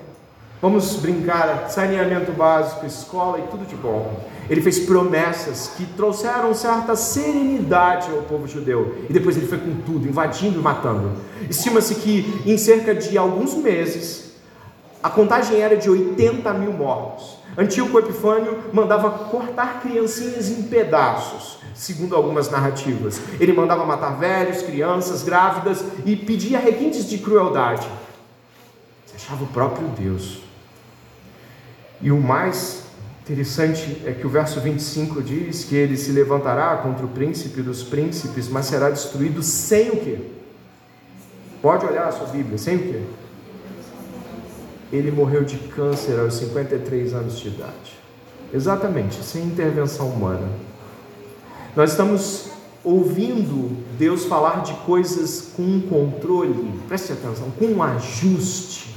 [0.62, 4.18] Vamos brincar, saneamento básico, escola e tudo de bom.
[4.48, 9.07] Ele fez promessas que trouxeram certa serenidade ao povo judeu.
[9.09, 11.12] E depois ele foi com tudo, invadindo e matando.
[11.48, 14.35] Estima-se que em cerca de alguns meses,
[15.02, 17.38] a contagem era de 80 mil mortos.
[17.57, 23.20] Antíoco Epifânio mandava cortar criancinhas em pedaços, segundo algumas narrativas.
[23.38, 27.87] Ele mandava matar velhos, crianças, grávidas e pedia requintes de crueldade.
[29.07, 30.40] Você achava o próprio Deus.
[32.00, 32.83] E o mais
[33.24, 37.82] Interessante é que o verso 25 diz que ele se levantará contra o príncipe dos
[37.82, 40.18] príncipes, mas será destruído sem o quê?
[41.62, 43.02] Pode olhar a sua Bíblia, sem o quê?
[44.92, 47.98] Ele morreu de câncer aos 53 anos de idade.
[48.52, 50.46] Exatamente, sem intervenção humana.
[51.74, 52.50] Nós estamos
[52.84, 58.94] ouvindo Deus falar de coisas com controle, preste atenção, com um ajuste,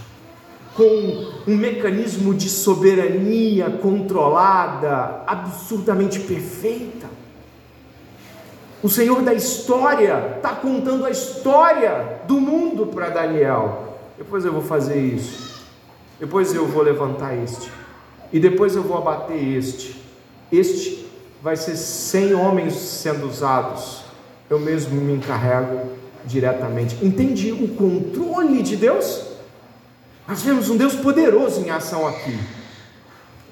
[0.77, 7.07] com um mecanismo de soberania controlada, absurdamente perfeita.
[8.83, 13.97] O Senhor da história está contando a história do mundo para Daniel.
[14.19, 15.65] Depois eu vou fazer isso.
[16.19, 17.71] Depois eu vou levantar este.
[18.31, 19.99] E depois eu vou abater este.
[20.51, 21.07] Este
[21.41, 24.03] vai ser 100 homens sendo usados.
[24.47, 25.89] Eu mesmo me encarrego
[26.23, 27.03] diretamente.
[27.03, 29.26] Entendi o controle de Deus?
[30.27, 32.37] Nós vemos um Deus poderoso em ação aqui.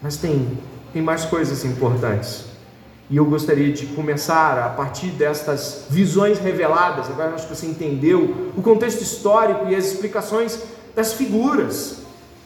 [0.02, 0.60] Mas tem,
[0.92, 2.44] tem mais coisas importantes.
[3.10, 7.08] E eu gostaria de começar a partir destas visões reveladas.
[7.08, 10.60] Agora acho que você entendeu o contexto histórico e as explicações
[10.94, 12.00] das figuras,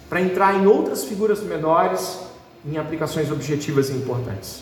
[0.07, 2.19] para entrar em outras figuras menores,
[2.63, 4.61] em aplicações objetivas e importantes.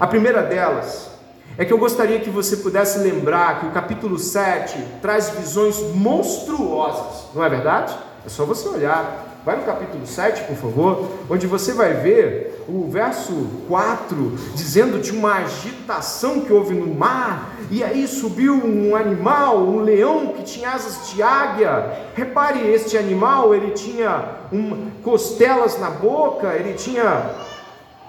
[0.00, 1.10] A primeira delas
[1.56, 7.26] é que eu gostaria que você pudesse lembrar que o capítulo 7 traz visões monstruosas,
[7.34, 7.96] não é verdade?
[8.26, 9.40] É só você olhar.
[9.44, 14.16] Vai no capítulo 7, por favor, onde você vai ver o verso 4
[14.56, 20.34] dizendo de uma agitação que houve no mar, e aí subiu um animal, um leão
[20.36, 22.08] que tinha asas de águia.
[22.16, 27.30] Repare, este animal, ele tinha um, costelas na boca, ele tinha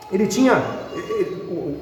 [0.10, 0.64] ele tinha,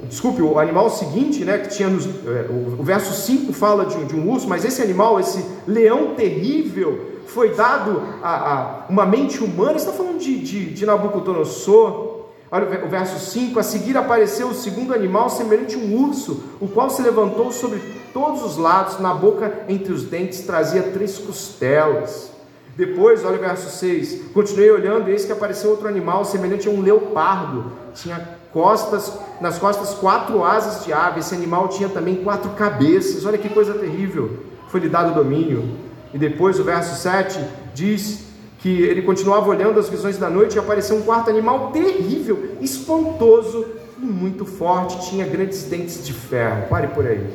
[0.08, 4.16] desculpe, o animal seguinte, né, que tinha nos, é, o, verso 5 fala de, de,
[4.16, 9.76] um urso, mas esse animal, esse leão terrível, foi dado a, a uma mente humana,
[9.76, 14.94] está falando de, de, de Nabucodonosor, olha o verso 5, a seguir apareceu o segundo
[14.94, 17.80] animal, semelhante a um urso, o qual se levantou sobre
[18.12, 22.30] todos os lados, na boca entre os dentes trazia três costelas,
[22.76, 24.32] depois, olha o verso 6.
[24.34, 27.72] Continuei olhando, e eis que apareceu outro animal, semelhante a um leopardo.
[27.94, 31.20] Tinha costas, nas costas quatro asas de ave.
[31.20, 33.24] Esse animal tinha também quatro cabeças.
[33.24, 34.40] Olha que coisa terrível.
[34.68, 35.85] Foi-lhe dado domínio.
[36.14, 37.38] E depois, o verso 7
[37.74, 38.26] diz
[38.58, 43.66] que ele continuava olhando as visões da noite e apareceu um quarto animal terrível, espantoso
[43.98, 45.10] e muito forte.
[45.10, 46.68] Tinha grandes dentes de ferro.
[46.68, 47.26] Pare por aí.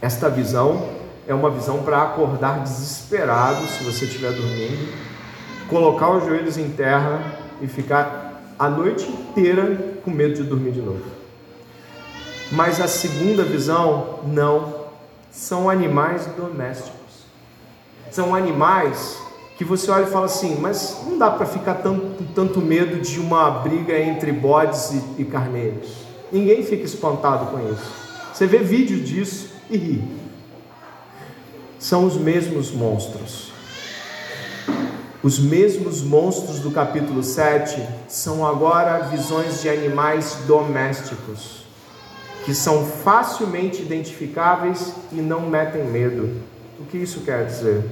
[0.00, 0.88] Esta visão
[1.26, 4.92] é uma visão para acordar desesperado se você estiver dormindo,
[5.68, 10.80] colocar os joelhos em terra e ficar a noite inteira com medo de dormir de
[10.80, 11.02] novo.
[12.50, 14.82] Mas a segunda visão, não,
[15.30, 17.01] são animais domésticos.
[18.12, 19.18] São animais
[19.58, 21.98] que você olha e fala assim, mas não dá para ficar com
[22.34, 25.88] tanto medo de uma briga entre bodes e, e carneiros.
[26.30, 27.90] Ninguém fica espantado com isso.
[28.32, 30.22] Você vê vídeo disso e ri
[31.82, 33.50] são os mesmos monstros.
[35.20, 41.64] Os mesmos monstros do capítulo 7 são agora visões de animais domésticos,
[42.44, 46.40] que são facilmente identificáveis e não metem medo.
[46.78, 47.84] O que isso quer dizer?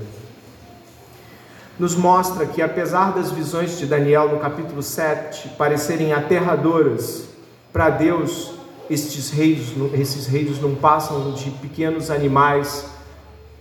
[1.81, 7.25] Nos mostra que, apesar das visões de Daniel no capítulo 7 parecerem aterradoras,
[7.73, 8.53] para Deus,
[8.91, 12.85] estes reinos, esses reinos não passam de pequenos animais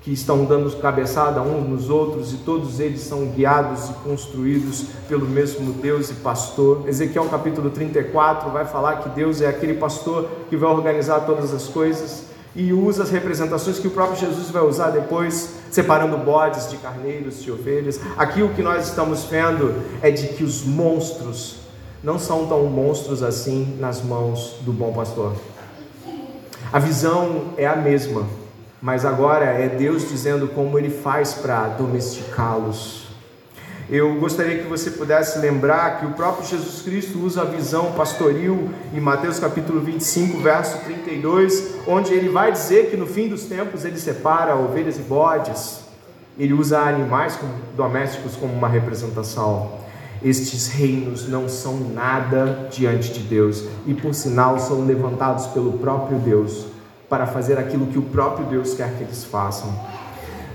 [0.02, 5.26] que estão dando cabeçada uns nos outros e todos eles são guiados e construídos pelo
[5.26, 6.90] mesmo Deus e pastor.
[6.90, 11.70] Ezequiel capítulo 34 vai falar que Deus é aquele pastor que vai organizar todas as
[11.70, 16.78] coisas e usa as representações que o próprio Jesus vai usar depois, separando bodes de
[16.78, 18.00] carneiros, de ovelhas.
[18.18, 21.58] Aqui o que nós estamos vendo é de que os monstros
[22.04, 25.36] não são tão monstros assim nas mãos do bom pastor.
[26.72, 28.26] A visão é a mesma,
[28.82, 33.09] mas agora é Deus dizendo como Ele faz para domesticá-los.
[33.92, 38.70] Eu gostaria que você pudesse lembrar que o próprio Jesus Cristo usa a visão pastoril
[38.94, 43.86] em Mateus capítulo 25, verso 32, onde ele vai dizer que no fim dos tempos
[43.86, 45.80] ele separa ovelhas e bodes.
[46.38, 47.40] Ele usa animais
[47.76, 49.80] domésticos como uma representação.
[50.24, 56.20] Estes reinos não são nada diante de Deus e, por sinal, são levantados pelo próprio
[56.20, 56.68] Deus
[57.10, 59.74] para fazer aquilo que o próprio Deus quer que eles façam.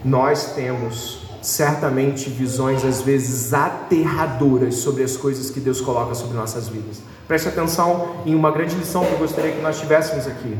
[0.04, 6.68] Nós temos certamente visões às vezes aterradoras sobre as coisas que Deus coloca sobre nossas
[6.68, 7.02] vidas.
[7.28, 10.56] Preste atenção em uma grande lição que eu gostaria que nós tivéssemos aqui.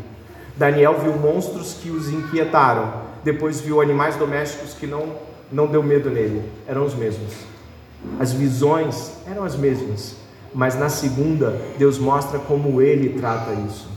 [0.56, 6.10] Daniel viu monstros que os inquietaram, depois viu animais domésticos que não não deu medo
[6.10, 7.32] nele, eram os mesmos.
[8.18, 10.16] As visões eram as mesmas,
[10.52, 13.88] mas na segunda, Deus mostra como Ele trata isso.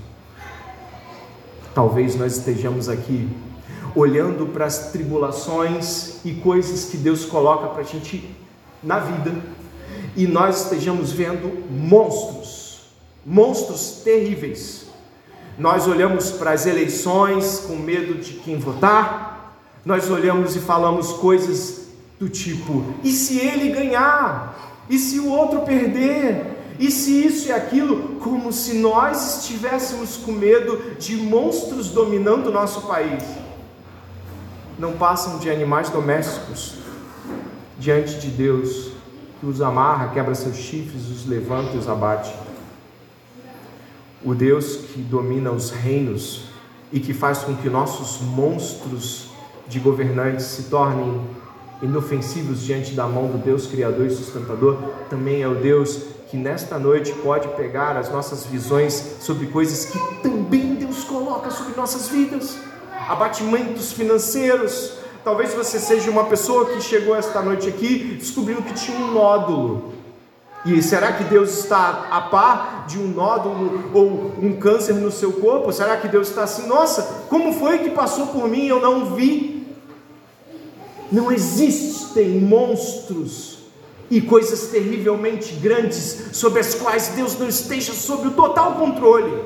[1.74, 3.30] Talvez nós estejamos aqui
[3.98, 8.30] olhando para as tribulações e coisas que Deus coloca para a gente
[8.84, 9.36] na vida,
[10.16, 12.82] e nós estejamos vendo monstros,
[13.26, 14.86] monstros terríveis.
[15.58, 21.88] Nós olhamos para as eleições com medo de quem votar, nós olhamos e falamos coisas
[22.20, 24.86] do tipo: e se ele ganhar?
[24.90, 26.56] E se o outro perder?
[26.80, 28.20] E se isso e aquilo?
[28.20, 33.24] Como se nós estivéssemos com medo de monstros dominando o nosso país.
[34.78, 36.76] Não passam de animais domésticos
[37.80, 38.92] diante de Deus,
[39.40, 42.34] que os amarra, quebra seus chifres, os levanta e os abate.
[44.24, 46.46] O Deus que domina os reinos
[46.92, 49.30] e que faz com que nossos monstros
[49.68, 51.22] de governantes se tornem
[51.82, 54.78] inofensivos diante da mão do Deus Criador e Sustentador,
[55.10, 60.00] também é o Deus que nesta noite pode pegar as nossas visões sobre coisas que
[60.22, 62.58] também Deus coloca sobre nossas vidas,
[63.08, 64.94] abatimentos financeiros.
[65.24, 69.94] Talvez você seja uma pessoa que chegou esta noite aqui descobriu que tinha um nódulo.
[70.66, 75.34] E será que Deus está a par de um nódulo ou um câncer no seu
[75.34, 75.72] corpo?
[75.72, 79.16] Será que Deus está assim, nossa, como foi que passou por mim e eu não
[79.16, 79.66] vi?
[81.10, 83.60] Não existem monstros
[84.10, 89.44] e coisas terrivelmente grandes sobre as quais Deus não esteja sob o total controle.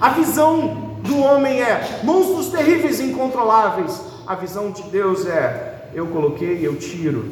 [0.00, 4.00] A visão do homem é monstros terríveis e incontroláveis.
[4.26, 7.30] A visão de Deus é: eu coloquei, eu tiro,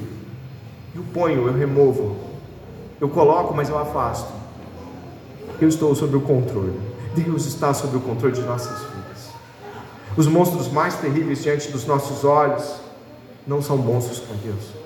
[0.94, 2.16] eu ponho, eu removo,
[3.00, 4.32] eu coloco, mas eu afasto.
[5.60, 6.78] Eu estou sob o controle.
[7.14, 9.30] Deus está sob o controle de nossas vidas.
[10.16, 12.76] Os monstros mais terríveis diante dos nossos olhos
[13.46, 14.80] não são bons com Deus.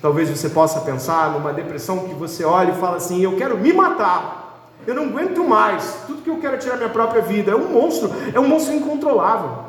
[0.00, 3.72] Talvez você possa pensar numa depressão que você olha e fala assim: Eu quero me
[3.72, 4.43] matar,
[4.86, 7.52] eu não aguento mais, tudo que eu quero é tirar minha própria vida.
[7.52, 9.64] É um monstro, é um monstro incontrolável.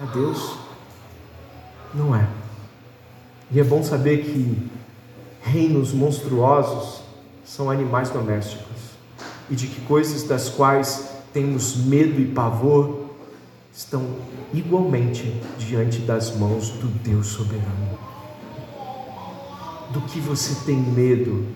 [0.00, 0.58] A Deus
[1.94, 2.26] não é.
[3.50, 4.70] E é bom saber que
[5.42, 7.02] reinos monstruosos
[7.44, 8.66] são animais domésticos
[9.50, 13.02] e de que coisas das quais temos medo e pavor
[13.74, 14.06] estão
[14.52, 17.98] igualmente diante das mãos do Deus soberano.
[19.90, 21.46] Do que você tem medo?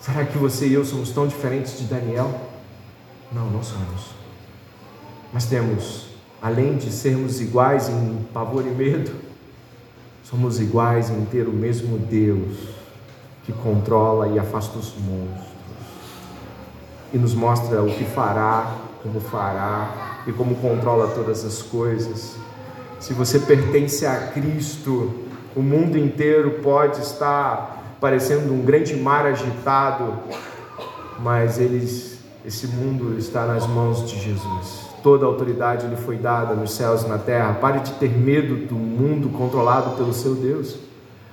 [0.00, 2.30] Será que você e eu somos tão diferentes de Daniel?
[3.32, 4.06] Não, não somos.
[5.32, 6.06] Mas temos,
[6.40, 9.12] além de sermos iguais em pavor e medo,
[10.24, 12.56] somos iguais em ter o mesmo Deus
[13.44, 15.50] que controla e afasta os monstros
[17.12, 22.36] e nos mostra o que fará, como fará, e como controla todas as coisas.
[22.98, 25.12] Se você pertence a Cristo,
[25.56, 30.14] o mundo inteiro pode estar parecendo um grande mar agitado,
[31.18, 34.88] mas eles, esse mundo está nas mãos de Jesus.
[35.02, 37.54] Toda a autoridade lhe foi dada nos céus e na terra.
[37.54, 40.78] Pare de ter medo do mundo controlado pelo seu Deus.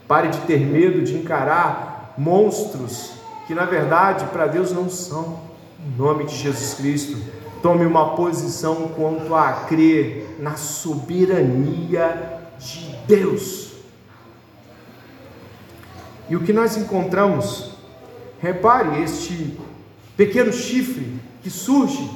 [0.07, 3.11] Pare de ter medo de encarar monstros
[3.45, 5.39] que na verdade para Deus não são.
[5.85, 7.17] Em nome de Jesus Cristo,
[7.61, 13.66] Tome uma posição quanto a crer na soberania de Deus.
[16.29, 17.71] E o que nós encontramos,
[18.41, 19.57] repare este
[20.15, 22.09] pequeno chifre que surge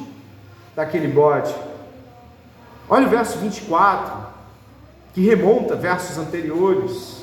[0.75, 1.53] daquele bode.
[2.89, 4.27] Olha o verso 24,
[5.13, 7.21] que remonta versos anteriores.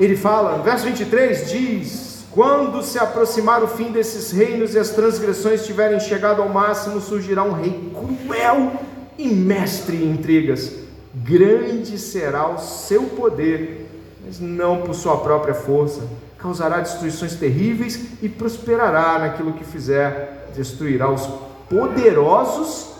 [0.00, 4.90] Ele fala, no verso 23 diz: quando se aproximar o fim desses reinos e as
[4.90, 8.72] transgressões tiverem chegado ao máximo, surgirá um rei cruel
[9.16, 10.72] e mestre em intrigas.
[11.14, 13.87] Grande será o seu poder,
[14.28, 16.06] mas não por sua própria força.
[16.36, 20.50] Causará destruições terríveis e prosperará naquilo que fizer.
[20.54, 21.26] Destruirá os
[21.70, 22.90] poderosos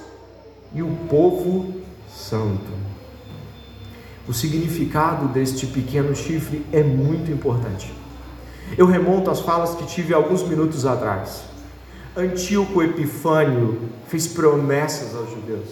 [0.74, 2.78] e o povo santo.
[4.26, 7.92] O significado deste pequeno chifre é muito importante.
[8.76, 11.42] Eu remonto às falas que tive alguns minutos atrás.
[12.16, 15.68] Antíoco Epifânio fez promessas aos judeus,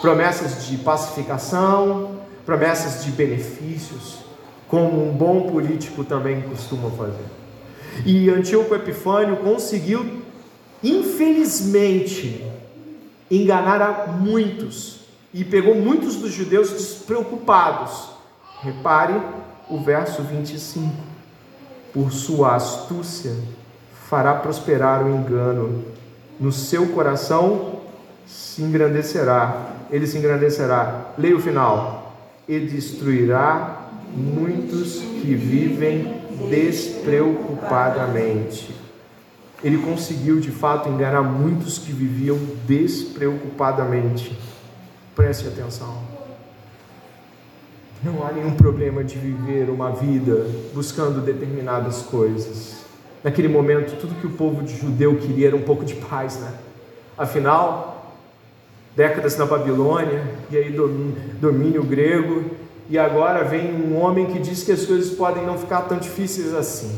[0.00, 4.21] promessas de pacificação, promessas de benefícios,
[4.72, 7.26] como um bom político também costuma fazer.
[8.06, 10.22] E Antíoco Epifânio conseguiu,
[10.82, 12.42] infelizmente,
[13.30, 15.00] enganar a muitos
[15.34, 18.12] e pegou muitos dos judeus despreocupados.
[18.62, 19.20] Repare
[19.68, 20.90] o verso 25
[21.92, 23.36] por sua astúcia,
[24.08, 25.84] fará prosperar o engano.
[26.40, 27.80] No seu coração
[28.26, 31.12] se engrandecerá, ele se engrandecerá.
[31.18, 32.00] Leia o final.
[32.48, 33.81] E destruirá
[34.14, 38.82] muitos que vivem despreocupadamente.
[39.62, 42.36] Ele conseguiu de fato enganar muitos que viviam
[42.66, 44.36] despreocupadamente.
[45.14, 46.02] Preste atenção.
[48.02, 50.44] Não há nenhum problema de viver uma vida
[50.74, 52.78] buscando determinadas coisas.
[53.22, 56.52] Naquele momento, tudo que o povo de judeu queria era um pouco de paz, né?
[57.16, 58.12] Afinal,
[58.96, 60.76] décadas na Babilônia, e aí
[61.40, 62.42] domínio grego,
[62.92, 66.52] e agora vem um homem que diz que as coisas podem não ficar tão difíceis
[66.52, 66.94] assim.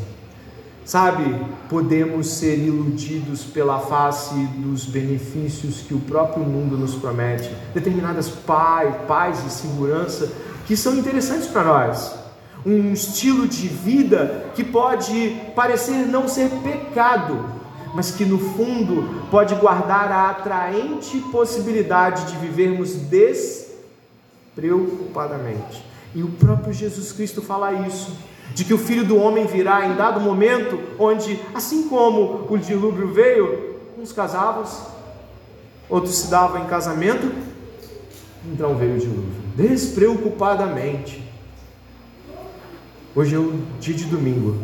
[0.84, 1.22] Sabe,
[1.68, 8.92] podemos ser iludidos pela face dos benefícios que o próprio mundo nos promete, determinadas paz,
[9.06, 10.32] paz e segurança
[10.66, 12.12] que são interessantes para nós.
[12.66, 17.48] Um estilo de vida que pode parecer não ser pecado,
[17.94, 22.96] mas que no fundo pode guardar a atraente possibilidade de vivermos
[24.54, 25.84] despreocupadamente.
[26.14, 28.16] E o próprio Jesus Cristo fala isso
[28.54, 33.08] de que o filho do homem virá em dado momento onde, assim como o dilúvio
[33.08, 34.64] veio, uns casavam,
[35.88, 37.32] outros se davam em casamento,
[38.46, 41.22] então veio o dilúvio, despreocupadamente.
[43.16, 44.56] Hoje é o dia de domingo.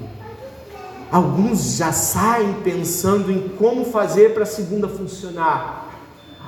[1.10, 5.79] Alguns já saem pensando em como fazer para a segunda funcionar.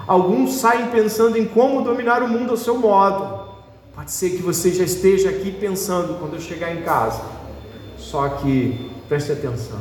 [0.07, 3.43] Alguns saem pensando em como dominar o mundo ao seu modo.
[3.95, 7.23] Pode ser que você já esteja aqui pensando quando eu chegar em casa.
[7.97, 9.79] Só que preste atenção.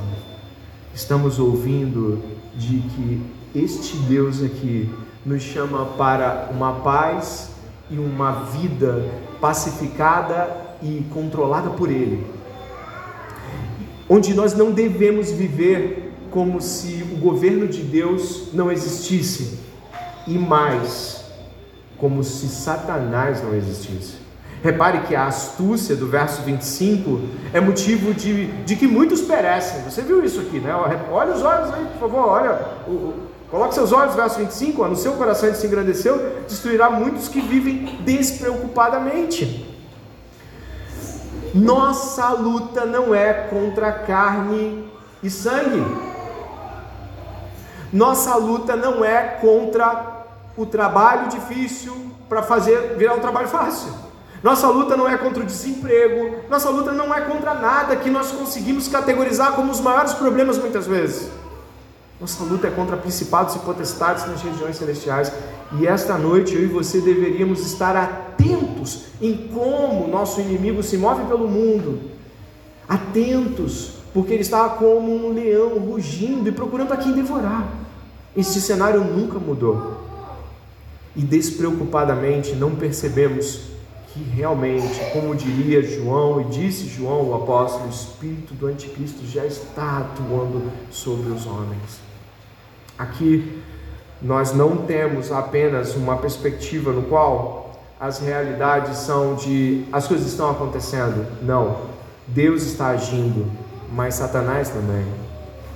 [0.94, 2.22] Estamos ouvindo
[2.56, 3.22] de que
[3.56, 4.90] este Deus aqui
[5.26, 7.52] nos chama para uma paz
[7.90, 9.10] e uma vida
[9.40, 12.26] pacificada e controlada por Ele.
[14.10, 19.71] Onde nós não devemos viver como se o governo de Deus não existisse.
[20.28, 21.24] E mais,
[21.98, 24.22] como se Satanás não existisse.
[24.64, 27.20] Repare que a astúcia do verso 25
[27.52, 29.82] é motivo de, de que muitos perecem.
[29.82, 30.74] Você viu isso aqui, né?
[31.12, 32.60] Olha os olhos aí, por favor, olha.
[33.50, 34.88] Coloque seus olhos, verso 25.
[34.88, 39.68] No seu coração ele se engrandeceu, destruirá muitos que vivem despreocupadamente.
[41.54, 44.86] Nossa luta não é contra carne
[45.24, 45.84] e sangue.
[47.92, 50.26] Nossa luta não é contra
[50.56, 51.94] o trabalho difícil
[52.30, 53.92] para fazer virar um trabalho fácil.
[54.42, 58.32] Nossa luta não é contra o desemprego, nossa luta não é contra nada que nós
[58.32, 61.30] conseguimos categorizar como os maiores problemas muitas vezes.
[62.20, 65.32] Nossa luta é contra principados e potestades nas regiões celestiais.
[65.80, 71.24] E esta noite eu e você deveríamos estar atentos em como nosso inimigo se move
[71.26, 72.12] pelo mundo.
[72.88, 77.68] Atentos, porque ele está como um leão rugindo e procurando a quem devorar.
[78.36, 79.98] Este cenário nunca mudou
[81.16, 83.72] e despreocupadamente não percebemos
[84.14, 89.46] que realmente, como diria João e disse João o apóstolo, o espírito do anticristo já
[89.46, 92.00] está atuando sobre os homens.
[92.98, 93.62] Aqui
[94.22, 100.50] nós não temos apenas uma perspectiva no qual as realidades são de as coisas estão
[100.52, 101.26] acontecendo.
[101.42, 101.90] Não.
[102.28, 103.50] Deus está agindo,
[103.92, 105.06] mas Satanás também.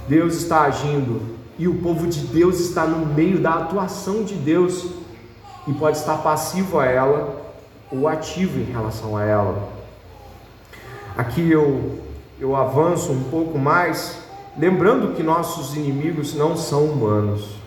[0.07, 4.87] Deus está agindo e o povo de Deus está no meio da atuação de Deus
[5.67, 7.41] e pode estar passivo a ela
[7.91, 9.69] ou ativo em relação a ela.
[11.17, 11.99] Aqui eu,
[12.39, 14.17] eu avanço um pouco mais,
[14.57, 17.64] lembrando que nossos inimigos não são humanos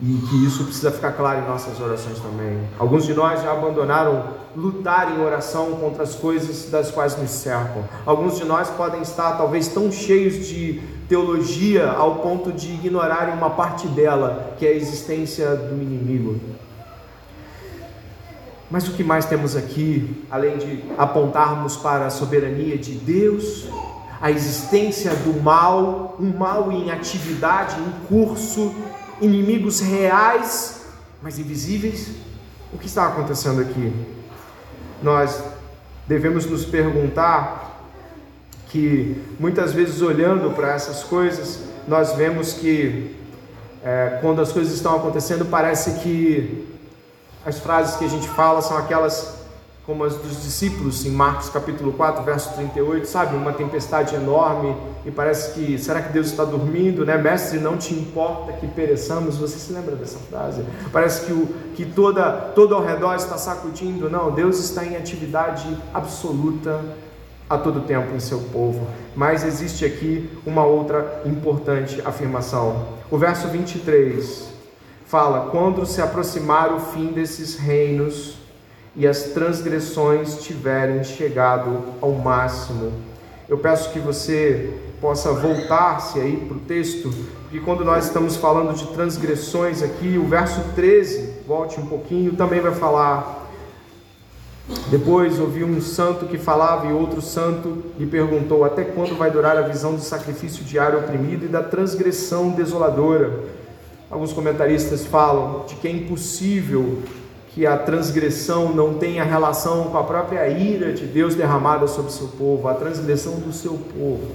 [0.00, 2.60] e que isso precisa ficar claro em nossas orações também.
[2.78, 4.24] Alguns de nós já abandonaram
[4.56, 7.82] lutar em oração contra as coisas das quais nos cercam.
[8.06, 13.50] Alguns de nós podem estar talvez tão cheios de teologia ao ponto de ignorarem uma
[13.50, 16.38] parte dela, que é a existência do inimigo.
[18.70, 23.66] Mas o que mais temos aqui, além de apontarmos para a soberania de Deus,
[24.20, 28.74] a existência do mal, um mal em atividade, em curso,
[29.20, 30.82] inimigos reais,
[31.22, 32.10] mas invisíveis?
[32.72, 33.92] O que está acontecendo aqui?
[35.02, 35.42] Nós
[36.06, 37.82] devemos nos perguntar
[38.68, 43.16] que muitas vezes olhando para essas coisas, nós vemos que
[43.82, 46.66] é, quando as coisas estão acontecendo, parece que
[47.46, 49.37] as frases que a gente fala são aquelas
[49.88, 53.34] como as dos discípulos em Marcos capítulo 4, verso 38, sabe?
[53.34, 54.76] Uma tempestade enorme
[55.06, 57.16] e parece que, será que Deus está dormindo, né?
[57.16, 59.38] Mestre, não te importa que pereçamos.
[59.38, 60.62] Você se lembra dessa frase?
[60.92, 64.10] Parece que, o, que toda, todo ao redor está sacudindo.
[64.10, 66.84] Não, Deus está em atividade absoluta
[67.48, 68.86] a todo tempo em seu povo.
[69.16, 72.88] Mas existe aqui uma outra importante afirmação.
[73.10, 74.50] O verso 23
[75.06, 78.37] fala: quando se aproximar o fim desses reinos
[78.98, 82.92] e as transgressões tiverem chegado ao máximo,
[83.48, 87.08] eu peço que você possa voltar-se aí para o texto,
[87.42, 92.60] porque quando nós estamos falando de transgressões aqui, o verso 13, volte um pouquinho, também
[92.60, 93.46] vai falar.
[94.90, 99.56] Depois ouvi um santo que falava e outro santo lhe perguntou: Até quando vai durar
[99.56, 103.44] a visão do sacrifício diário oprimido e da transgressão desoladora?
[104.10, 107.02] Alguns comentaristas falam de que é impossível
[107.58, 112.14] que a transgressão não tenha relação com a própria ira de Deus derramada sobre o
[112.14, 114.30] seu povo, a transgressão do seu povo.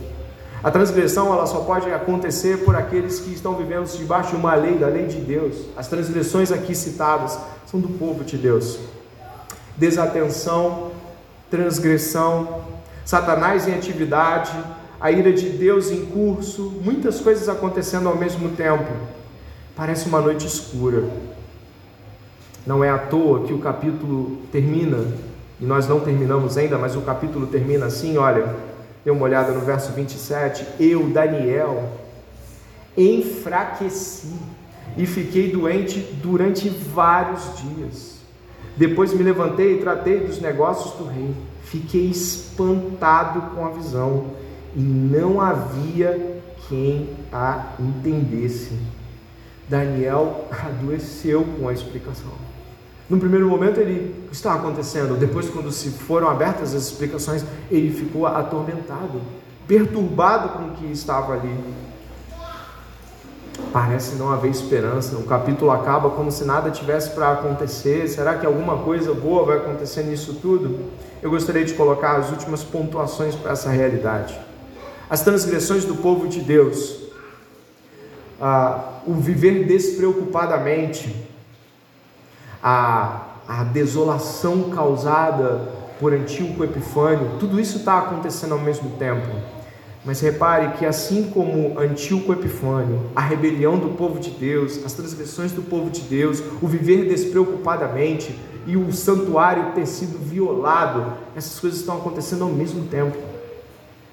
[0.62, 4.78] A transgressão ela só pode acontecer por aqueles que estão vivendo debaixo de uma lei,
[4.78, 5.56] da lei de Deus.
[5.78, 8.78] As transgressões aqui citadas são do povo de Deus.
[9.78, 10.92] Desatenção,
[11.50, 12.62] transgressão,
[13.06, 14.52] Satanás em atividade,
[15.00, 18.92] a ira de Deus em curso, muitas coisas acontecendo ao mesmo tempo.
[19.78, 21.06] Parece uma noite escura.
[22.66, 25.06] Não é à toa que o capítulo termina,
[25.60, 28.56] e nós não terminamos ainda, mas o capítulo termina assim: olha,
[29.04, 30.66] dê uma olhada no verso 27.
[30.80, 31.90] Eu, Daniel,
[32.98, 34.34] enfraqueci
[34.96, 38.14] e fiquei doente durante vários dias.
[38.78, 41.34] Depois me levantei e tratei dos negócios do rei.
[41.64, 44.28] Fiquei espantado com a visão
[44.76, 48.78] e não havia quem a entendesse.
[49.68, 52.53] Daniel adoeceu com a explicação.
[53.14, 55.16] No primeiro momento ele o que acontecendo?
[55.16, 59.22] Depois, quando se foram abertas as explicações, ele ficou atormentado,
[59.68, 61.56] perturbado com o que estava ali.
[63.72, 65.16] Parece não haver esperança.
[65.16, 68.08] O capítulo acaba como se nada tivesse para acontecer.
[68.08, 70.90] Será que alguma coisa boa vai acontecer nisso tudo?
[71.22, 74.36] Eu gostaria de colocar as últimas pontuações para essa realidade.
[75.08, 76.98] As transgressões do povo de Deus,
[78.42, 81.32] ah, o viver despreocupadamente,
[82.64, 89.28] a, a desolação causada por Antíoco Epifânio, tudo isso está acontecendo ao mesmo tempo.
[90.06, 95.52] Mas repare que assim como Antíoco Epifânio, a rebelião do povo de Deus, as transgressões
[95.52, 101.80] do povo de Deus, o viver despreocupadamente e o santuário ter sido violado, essas coisas
[101.80, 103.18] estão acontecendo ao mesmo tempo.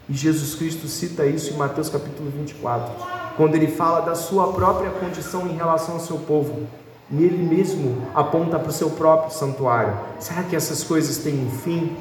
[0.09, 2.93] E Jesus Cristo cita isso em Mateus capítulo 24,
[3.37, 6.67] quando ele fala da sua própria condição em relação ao seu povo.
[7.11, 9.99] E ele mesmo aponta para o seu próprio santuário.
[10.21, 11.97] Será que essas coisas têm um fim?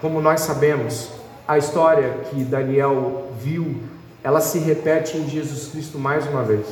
[0.00, 1.10] Como nós sabemos,
[1.46, 3.76] a história que Daniel viu,
[4.22, 6.66] ela se repete em Jesus Cristo mais uma vez.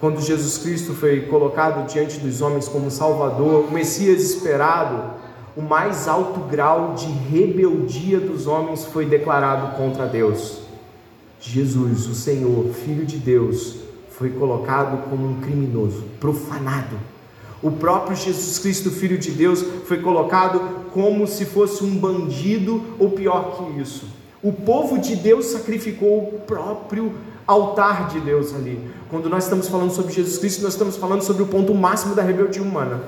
[0.00, 5.12] Quando Jesus Cristo foi colocado diante dos homens como Salvador, o Messias esperado,
[5.56, 10.62] o mais alto grau de rebeldia dos homens foi declarado contra Deus.
[11.40, 13.83] Jesus, o Senhor, Filho de Deus,
[14.18, 16.96] foi colocado como um criminoso, profanado.
[17.62, 20.60] O próprio Jesus Cristo, Filho de Deus, foi colocado
[20.92, 24.06] como se fosse um bandido ou pior que isso.
[24.42, 27.12] O povo de Deus sacrificou o próprio
[27.46, 28.78] altar de Deus ali.
[29.10, 32.22] Quando nós estamos falando sobre Jesus Cristo, nós estamos falando sobre o ponto máximo da
[32.22, 33.02] rebeldia humana.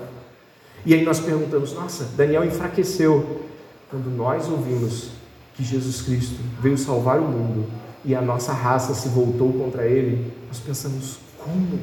[0.85, 3.43] E aí nós perguntamos: nossa, Daniel enfraqueceu.
[3.91, 5.11] Quando nós ouvimos
[5.55, 7.67] que Jesus Cristo veio salvar o mundo
[8.07, 11.81] e a nossa raça se voltou contra ele, nós pensamos: como?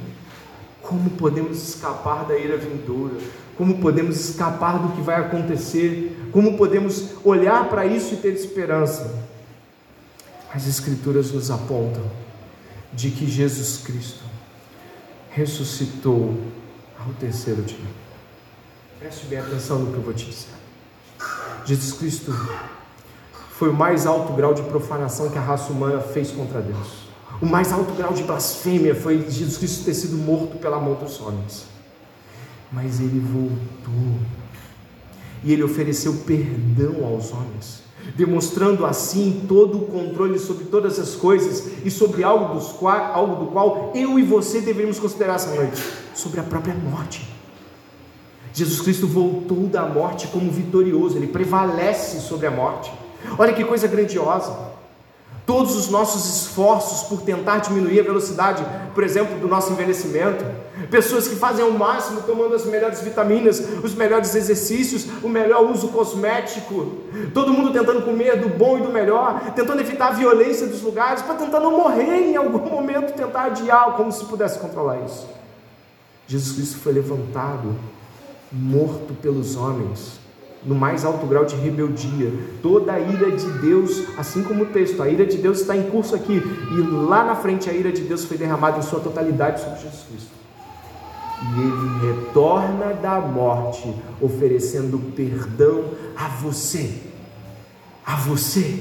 [0.82, 3.18] Como podemos escapar da ira vindoura?
[3.58, 6.30] Como podemos escapar do que vai acontecer?
[6.32, 9.24] Como podemos olhar para isso e ter esperança?
[10.54, 12.04] As Escrituras nos apontam
[12.94, 14.24] de que Jesus Cristo
[15.30, 16.38] ressuscitou
[17.00, 17.78] ao terceiro dia.
[19.00, 20.50] Preste bem atenção no que eu vou te dizer.
[21.66, 22.32] Jesus Cristo
[23.54, 27.04] foi o mais alto grau de profanação que a raça humana fez contra Deus.
[27.40, 31.22] O mais alto grau de blasfêmia foi Jesus Cristo ter sido morto pela mão dos
[31.22, 31.66] homens.
[32.72, 34.18] Mas ele voltou.
[35.44, 37.84] E ele ofereceu perdão aos homens,
[38.16, 43.46] demonstrando assim todo o controle sobre todas as coisas e sobre algo, dos qual, algo
[43.46, 45.80] do qual eu e você deveríamos considerar essa noite:
[46.16, 47.30] sobre a própria morte.
[48.52, 53.03] Jesus Cristo voltou da morte como vitorioso, ele prevalece sobre a morte.
[53.38, 54.74] Olha que coisa grandiosa.
[55.46, 58.66] Todos os nossos esforços por tentar diminuir a velocidade,
[58.96, 60.46] por exemplo, do nosso envelhecimento,
[60.90, 65.90] pessoas que fazem ao máximo tomando as melhores vitaminas, os melhores exercícios, o melhor uso
[65.90, 66.94] cosmético,
[67.34, 71.22] todo mundo tentando comer do bom e do melhor, tentando evitar a violência dos lugares,
[71.22, 75.28] para tentar não morrer em algum momento, tentar adiar, como se pudesse controlar isso.
[76.26, 77.76] Jesus Cristo foi levantado,
[78.50, 80.23] morto pelos homens,
[80.66, 82.32] no mais alto grau de rebeldia.
[82.62, 85.90] Toda a ira de Deus, assim como o texto, a ira de Deus está em
[85.90, 86.42] curso aqui,
[86.72, 90.04] e lá na frente a ira de Deus foi derramada em sua totalidade sobre Jesus
[90.10, 90.32] Cristo.
[91.42, 95.86] E ele retorna da morte, oferecendo perdão
[96.16, 97.02] a você,
[98.06, 98.80] a você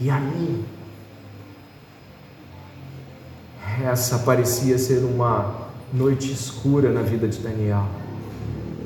[0.00, 0.64] E a mim?
[3.84, 7.86] Essa parecia ser uma noite escura na vida de Daniel.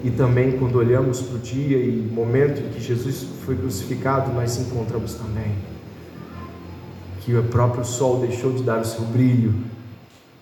[0.04, 4.58] E também, quando olhamos para o dia e momento em que Jesus foi crucificado, nós
[4.58, 5.54] encontramos também
[7.20, 9.52] que o próprio sol deixou de dar o seu brilho,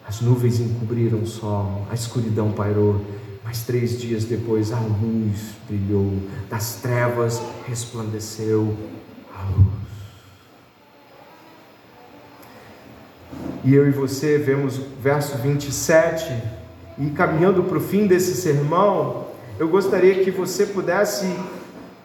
[0.07, 3.01] as nuvens encobriram o sol, a escuridão pairou,
[3.43, 6.13] mas três dias depois a luz brilhou,
[6.51, 8.77] das trevas resplandeceu
[9.35, 9.85] a luz.
[13.65, 16.35] E eu e você vemos o verso 27,
[16.99, 19.27] e caminhando para o fim desse sermão,
[19.59, 21.27] eu gostaria que você pudesse,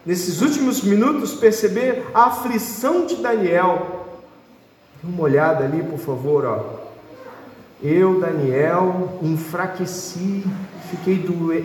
[0.06, 4.06] nesses últimos minutos, perceber a aflição de Daniel.
[5.02, 6.80] Dê uma olhada ali, por favor, ó.
[7.82, 10.44] Eu, Daniel, enfraqueci,
[10.90, 11.16] fiquei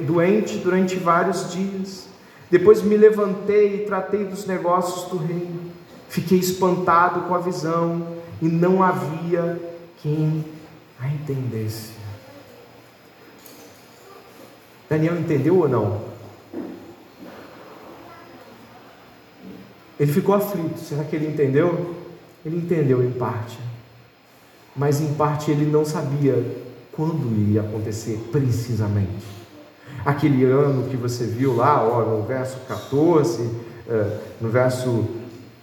[0.06, 2.08] doente durante vários dias.
[2.50, 5.60] Depois me levantei e tratei dos negócios do reino.
[6.08, 9.60] Fiquei espantado com a visão e não havia
[10.02, 10.46] quem
[11.00, 11.95] a entendesse.
[14.90, 16.02] Daniel entendeu ou não?
[20.00, 20.80] Ele ficou aflito.
[20.80, 21.96] Será que ele entendeu?
[22.46, 23.58] Ele entendeu em parte.
[24.76, 26.44] Mas em parte ele não sabia
[26.92, 29.26] quando iria acontecer precisamente.
[30.06, 33.50] Aquele ano que você viu lá, ó, no verso 14,
[33.88, 35.06] eh, no verso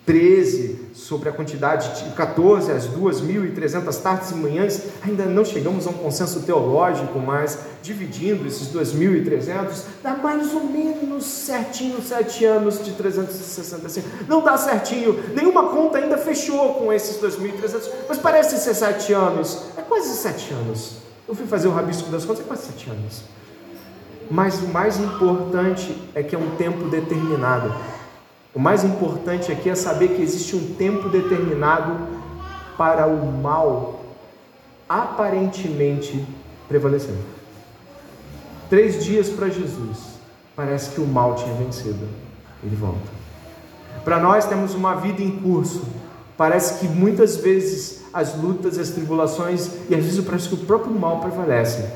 [0.04, 5.90] 13, sobre a quantidade de 14 às 2.300 tardes e manhãs, ainda não chegamos a
[5.90, 12.90] um consenso teológico, mas dividindo esses 2.300, dá mais ou menos certinho sete anos de
[12.92, 14.08] 365.
[14.26, 19.66] Não dá certinho, nenhuma conta ainda fechou com esses 2.300, mas parece ser sete anos,
[19.76, 20.96] é quase sete anos.
[21.28, 23.22] Eu fui fazer o rabisco das contas, é quase sete anos.
[24.28, 27.72] Mas o mais importante é que é um tempo determinado.
[28.54, 32.06] O mais importante aqui é saber que existe um tempo determinado
[32.76, 34.04] para o mal
[34.86, 36.22] aparentemente
[36.68, 37.14] prevalecer.
[38.68, 40.18] Três dias para Jesus,
[40.54, 42.06] parece que o mal tinha vencido.
[42.62, 43.00] Ele volta.
[44.04, 45.82] Para nós temos uma vida em curso.
[46.36, 50.92] Parece que muitas vezes as lutas, as tribulações e às vezes parece que o próprio
[50.92, 51.88] mal prevalece,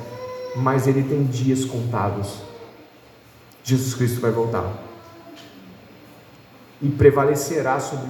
[0.57, 2.38] mas ele tem dias contados.
[3.62, 4.86] Jesus Cristo vai voltar
[6.81, 8.09] e prevalecerá sobre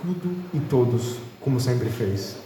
[0.00, 2.36] tudo e todos, como sempre fez.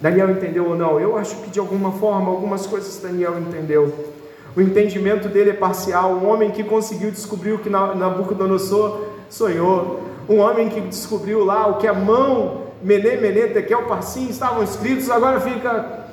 [0.00, 0.98] Daniel entendeu ou não?
[0.98, 4.12] Eu acho que de alguma forma, algumas coisas Daniel entendeu.
[4.54, 6.12] O entendimento dele é parcial.
[6.12, 10.02] Um homem que conseguiu descobrir o que Nabucodonosor sonhou.
[10.28, 15.08] Um homem que descobriu lá o que a mão Mené, Mené, Tekel, Parsim estavam escritos.
[15.08, 16.06] Agora fica,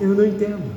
[0.00, 0.72] eu não entendo.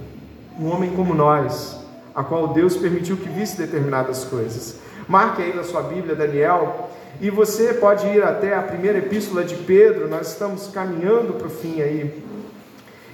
[0.60, 1.80] Um homem como nós,
[2.14, 4.76] a qual Deus permitiu que visse determinadas coisas.
[5.08, 9.56] Marque aí na sua Bíblia, Daniel, e você pode ir até a primeira epístola de
[9.56, 12.24] Pedro, nós estamos caminhando para o fim aí.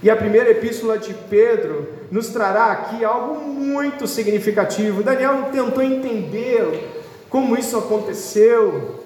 [0.01, 5.01] E a primeira epístola de Pedro nos trará aqui algo muito significativo.
[5.01, 9.03] Daniel tentou entender como isso aconteceu.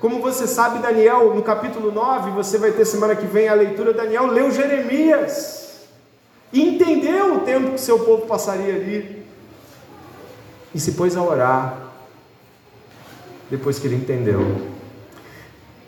[0.00, 3.92] Como você sabe, Daniel, no capítulo 9, você vai ter semana que vem a leitura,
[3.92, 5.62] Daniel leu Jeremias
[6.52, 9.24] e entendeu o tempo que seu povo passaria ali.
[10.74, 11.81] E se pôs a orar
[13.52, 14.62] depois que ele entendeu.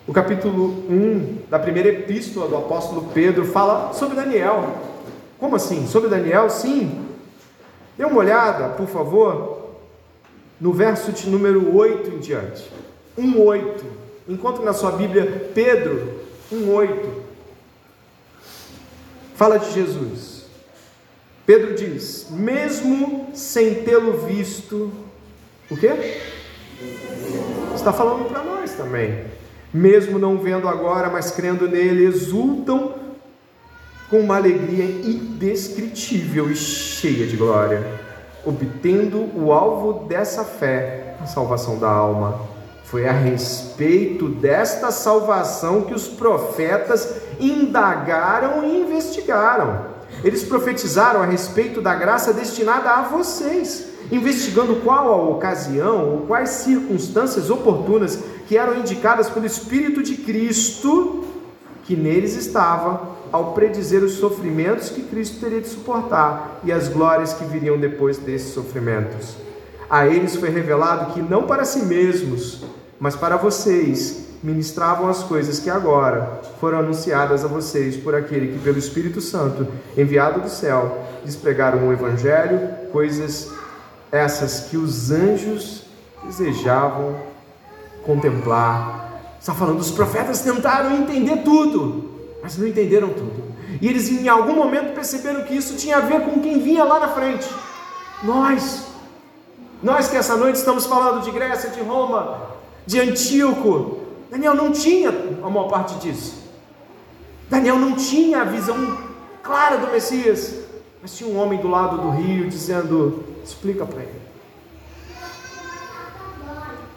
[0.07, 4.83] O capítulo 1 da primeira epístola do apóstolo Pedro fala sobre Daniel.
[5.39, 5.87] Como assim?
[5.87, 6.51] Sobre Daniel?
[6.51, 7.07] Sim.
[7.97, 9.77] Dê uma olhada, por favor,
[10.61, 12.71] no verso de número 8 em diante.
[13.19, 13.83] 1,8.
[14.29, 16.21] Encontre na sua Bíblia Pedro
[16.53, 17.09] 1,8.
[19.37, 20.45] Fala de Jesus.
[21.47, 24.93] Pedro diz: mesmo sem tê-lo visto,
[25.71, 26.34] o quê?
[27.74, 29.24] Está falando para nós também.
[29.72, 32.95] Mesmo não vendo agora, mas crendo nele, exultam
[34.09, 37.85] com uma alegria indescritível e cheia de glória,
[38.47, 42.41] obtendo o alvo dessa fé, a salvação da alma.
[42.85, 49.93] Foi a respeito desta salvação que os profetas indagaram e investigaram.
[50.23, 56.51] Eles profetizaram a respeito da graça destinada a vocês investigando qual a ocasião ou quais
[56.51, 61.25] circunstâncias oportunas que eram indicadas pelo Espírito de Cristo
[61.85, 67.33] que neles estava ao predizer os sofrimentos que Cristo teria de suportar e as glórias
[67.35, 69.37] que viriam depois desses sofrimentos.
[69.89, 72.65] A eles foi revelado que não para si mesmos,
[72.99, 78.59] mas para vocês ministravam as coisas que agora foram anunciadas a vocês por aquele que
[78.59, 79.66] pelo Espírito Santo,
[79.97, 82.61] enviado do céu, lhes pregaram o evangelho,
[82.92, 83.51] coisas
[84.12, 85.84] essas que os anjos
[86.24, 87.16] desejavam
[88.05, 89.05] contemplar
[89.45, 92.11] Está falando, os profetas tentaram entender tudo,
[92.42, 93.45] mas não entenderam tudo.
[93.78, 96.99] E eles em algum momento perceberam que isso tinha a ver com quem vinha lá
[96.99, 97.47] na frente.
[98.22, 98.86] Nós.
[99.82, 102.40] Nós que essa noite estamos falando de Grécia, de Roma,
[102.86, 104.03] de Antíoco.
[104.35, 106.35] Daniel não tinha a maior parte disso.
[107.49, 108.99] Daniel não tinha a visão
[109.45, 110.64] clara do Messias.
[111.01, 114.20] Mas tinha um homem do lado do rio dizendo: explica para ele.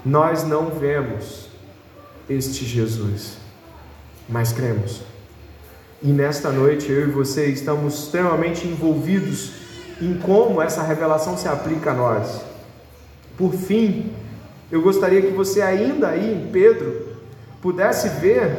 [0.03, 1.49] Nós não vemos
[2.27, 3.37] este Jesus,
[4.27, 5.01] mas cremos.
[6.01, 9.51] E nesta noite eu e você estamos extremamente envolvidos
[10.01, 12.41] em como essa revelação se aplica a nós.
[13.37, 14.11] Por fim,
[14.71, 17.16] eu gostaria que você ainda aí Pedro
[17.61, 18.57] pudesse ver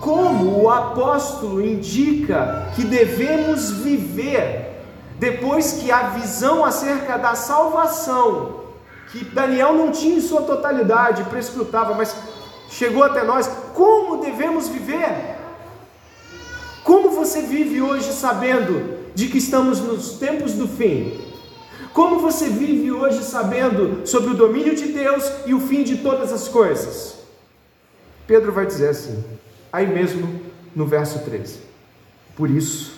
[0.00, 4.82] como o apóstolo indica que devemos viver
[5.18, 8.60] depois que a visão acerca da salvação,
[9.10, 12.14] que Daniel não tinha em sua totalidade, prescrutava, mas
[12.68, 15.36] chegou até nós, como devemos viver?
[16.84, 21.18] Como você vive hoje sabendo de que estamos nos tempos do fim?
[21.94, 26.30] Como você vive hoje sabendo sobre o domínio de Deus e o fim de todas
[26.30, 27.25] as coisas?
[28.26, 29.24] Pedro vai dizer assim:
[29.72, 30.40] Aí mesmo
[30.74, 31.60] no verso 13.
[32.34, 32.94] Por isso,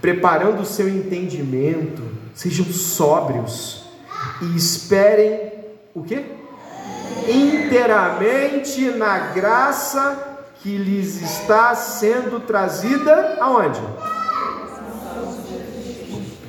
[0.00, 2.02] preparando o seu entendimento,
[2.34, 3.84] sejam sóbrios
[4.40, 5.52] e esperem
[5.94, 6.24] o quê?
[7.28, 13.80] Inteiramente na graça que lhes está sendo trazida aonde?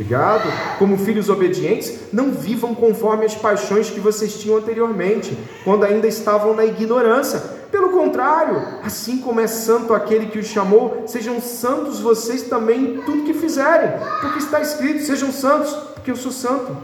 [0.07, 0.77] Obrigado.
[0.79, 6.55] Como filhos obedientes, não vivam conforme as paixões que vocês tinham anteriormente, quando ainda estavam
[6.55, 12.43] na ignorância pelo contrário, assim como é santo aquele que os chamou, sejam santos vocês
[12.43, 13.91] também em tudo que fizerem,
[14.21, 16.77] porque está escrito: sejam santos, porque eu sou santo.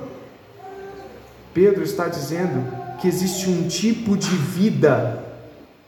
[1.53, 2.67] Pedro está dizendo
[2.99, 5.23] que existe um tipo de vida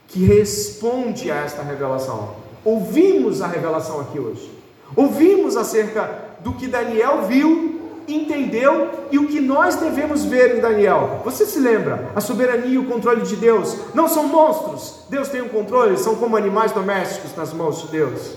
[0.07, 2.35] que responde a esta revelação.
[2.63, 4.49] Ouvimos a revelação aqui hoje.
[4.95, 11.21] Ouvimos acerca do que Daniel viu entendeu e o que nós devemos ver em Daniel.
[11.25, 12.11] Você se lembra?
[12.15, 15.05] A soberania e o controle de Deus não são monstros.
[15.09, 18.33] Deus tem o um controle, são como animais domésticos nas mãos de Deus.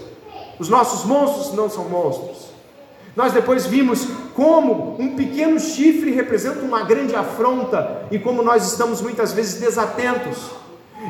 [0.58, 2.48] Os nossos monstros não são monstros.
[3.14, 9.02] Nós depois vimos como um pequeno chifre representa uma grande afronta e como nós estamos
[9.02, 10.38] muitas vezes desatentos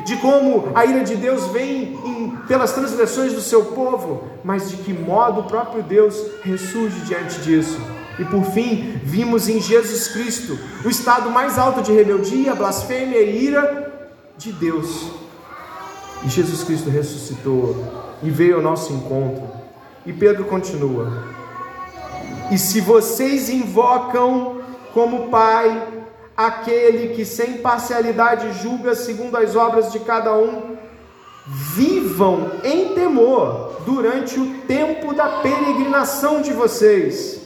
[0.05, 4.77] de como a ira de Deus vem em, pelas transgressões do seu povo, mas de
[4.77, 7.79] que modo o próprio Deus ressurge diante disso.
[8.17, 13.45] E por fim, vimos em Jesus Cristo o estado mais alto de rebeldia, blasfêmia e
[13.45, 15.11] ira de Deus.
[16.23, 17.81] E Jesus Cristo ressuscitou
[18.21, 19.49] e veio ao nosso encontro.
[20.05, 21.23] E Pedro continua:
[22.51, 24.59] E se vocês invocam
[24.93, 25.98] como Pai
[26.47, 30.77] aquele que sem parcialidade julga segundo as obras de cada um,
[31.45, 37.41] vivam em temor durante o tempo da peregrinação de vocês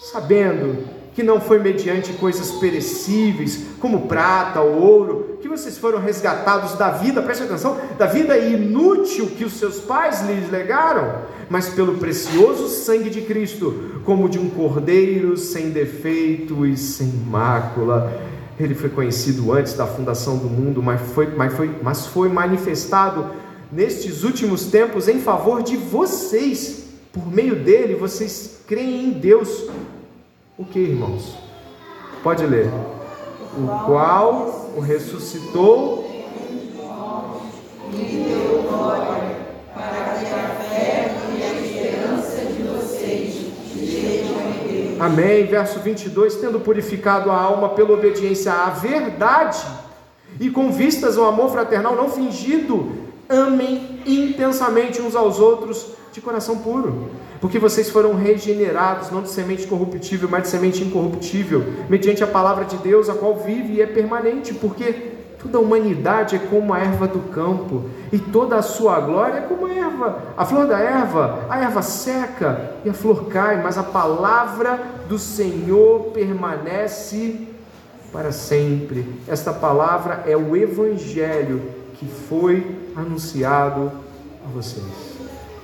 [0.00, 6.74] sabendo que não foi mediante coisas perecíveis, como prata ou ouro, que vocês foram resgatados
[6.74, 11.94] da vida, preste atenção, da vida inútil que os seus pais lhes legaram, mas pelo
[11.94, 18.12] precioso sangue de Cristo, como de um cordeiro sem defeito e sem mácula.
[18.60, 23.30] Ele foi conhecido antes da fundação do mundo, mas foi, mas foi, mas foi manifestado
[23.72, 26.84] nestes últimos tempos em favor de vocês.
[27.10, 29.64] Por meio dele, vocês creem em Deus
[30.58, 31.34] o que, irmãos?
[32.22, 32.70] Pode ler.
[33.58, 36.06] O qual o ressuscitou
[37.92, 39.36] e deu glória,
[39.74, 45.00] para que a fé e a esperança de vocês estejam em Deus.
[45.00, 45.46] Amém.
[45.46, 49.64] Verso 22: Tendo purificado a alma pela obediência à verdade
[50.40, 52.92] e com vistas ao amor fraternal não fingido,
[53.28, 57.10] amem intensamente uns aos outros de coração puro
[57.40, 62.64] porque vocês foram regenerados, não de semente corruptível, mas de semente incorruptível, mediante a palavra
[62.64, 66.78] de Deus, a qual vive e é permanente, porque toda a humanidade é como a
[66.78, 70.78] erva do campo, e toda a sua glória é como a erva, a flor da
[70.78, 77.48] erva, a erva seca e a flor cai, mas a palavra do Senhor permanece
[78.10, 79.20] para sempre.
[79.28, 81.62] Esta palavra é o evangelho
[81.94, 83.92] que foi anunciado
[84.44, 85.05] a vocês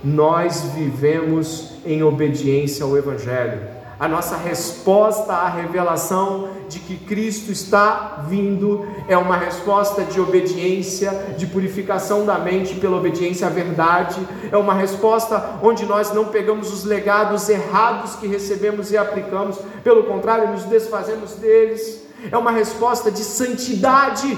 [0.05, 3.61] nós vivemos em obediência ao Evangelho.
[4.01, 11.35] A nossa resposta à revelação de que Cristo está vindo é uma resposta de obediência,
[11.39, 16.73] de purificação da mente pela obediência à verdade, é uma resposta onde nós não pegamos
[16.73, 23.09] os legados errados que recebemos e aplicamos, pelo contrário, nos desfazemos deles, é uma resposta
[23.09, 24.37] de santidade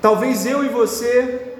[0.00, 1.56] Talvez eu e você,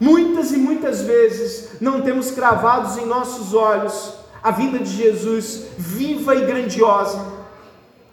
[0.00, 6.34] muitas e muitas vezes, não temos cravados em nossos olhos a vinda de Jesus viva
[6.34, 7.24] e grandiosa.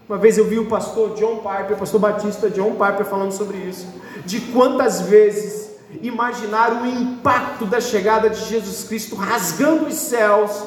[0.08, 3.88] Uma vez eu vi o pastor John Piper, pastor batista John Piper falando sobre isso,
[4.26, 5.72] de quantas vezes
[6.02, 10.64] imaginar o impacto da chegada de Jesus Cristo rasgando os céus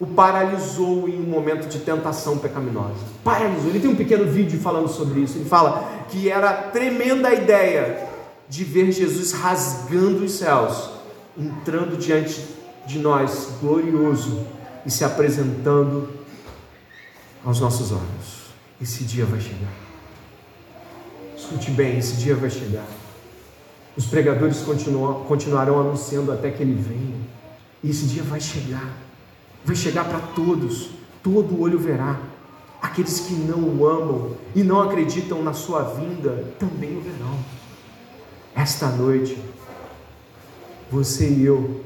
[0.00, 2.94] o paralisou em um momento de tentação pecaminosa.
[3.24, 3.70] Paralisou.
[3.70, 5.38] Ele tem um pequeno vídeo falando sobre isso.
[5.38, 8.08] Ele fala que era tremenda a ideia
[8.48, 10.90] de ver Jesus rasgando os céus,
[11.36, 12.44] entrando diante
[12.86, 14.46] de nós, glorioso,
[14.86, 16.08] e se apresentando
[17.44, 18.48] aos nossos olhos.
[18.80, 19.72] Esse dia vai chegar.
[21.36, 22.86] Escute bem, esse dia vai chegar.
[23.96, 24.64] Os pregadores
[25.26, 27.16] continuarão anunciando até que ele venha.
[27.82, 29.07] E esse dia vai chegar
[29.68, 30.88] vai chegar para todos,
[31.22, 32.18] todo olho verá.
[32.80, 37.38] Aqueles que não o amam e não acreditam na sua vinda também o verão.
[38.56, 39.38] Esta noite,
[40.90, 41.84] você e eu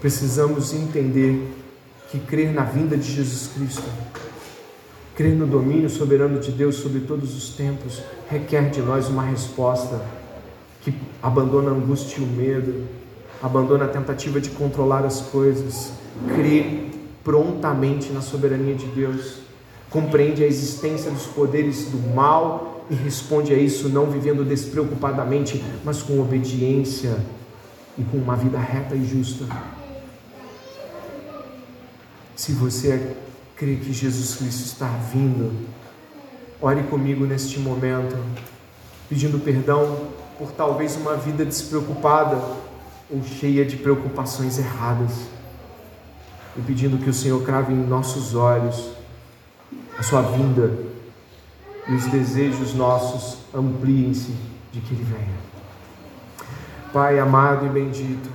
[0.00, 1.44] precisamos entender
[2.08, 3.88] que crer na vinda de Jesus Cristo,
[5.16, 8.00] crer no domínio soberano de Deus sobre todos os tempos,
[8.30, 10.00] requer de nós uma resposta
[10.82, 13.01] que abandona a angústia e o medo,
[13.42, 15.92] abandona a tentativa de controlar as coisas
[16.34, 16.90] crê
[17.24, 19.38] prontamente na soberania de Deus,
[19.90, 26.02] compreende a existência dos poderes do mal e responde a isso não vivendo despreocupadamente, mas
[26.02, 27.16] com obediência
[27.98, 29.44] e com uma vida reta e justa.
[32.34, 33.14] Se você
[33.56, 35.52] crê que Jesus Cristo está vindo,
[36.60, 38.16] ore comigo neste momento,
[39.08, 42.40] pedindo perdão por talvez uma vida despreocupada
[43.12, 45.12] ou cheia de preocupações erradas
[46.56, 48.90] e pedindo que o Senhor crave em nossos olhos
[49.98, 50.78] a sua vinda
[51.88, 54.34] e os desejos nossos ampliem-se
[54.72, 55.52] de que Ele venha.
[56.92, 58.30] Pai amado e bendito,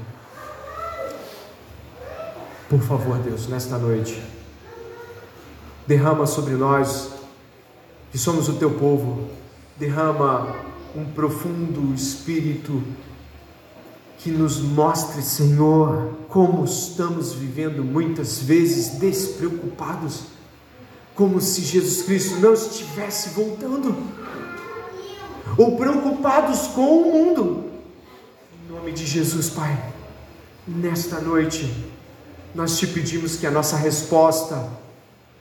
[2.70, 4.22] por favor, Deus, nesta noite,
[5.86, 7.14] derrama sobre nós,
[8.12, 9.30] que somos o teu povo,
[9.78, 10.56] derrama
[10.96, 12.84] um profundo espírito
[14.18, 20.22] que nos mostre, Senhor, como estamos vivendo muitas vezes despreocupados,
[21.16, 23.96] como se Jesus Cristo não estivesse voltando,
[25.58, 27.66] ou preocupados com o mundo.
[28.54, 29.94] Em nome de Jesus, Pai,
[30.68, 31.72] nesta noite,
[32.54, 34.68] nós te pedimos que a nossa resposta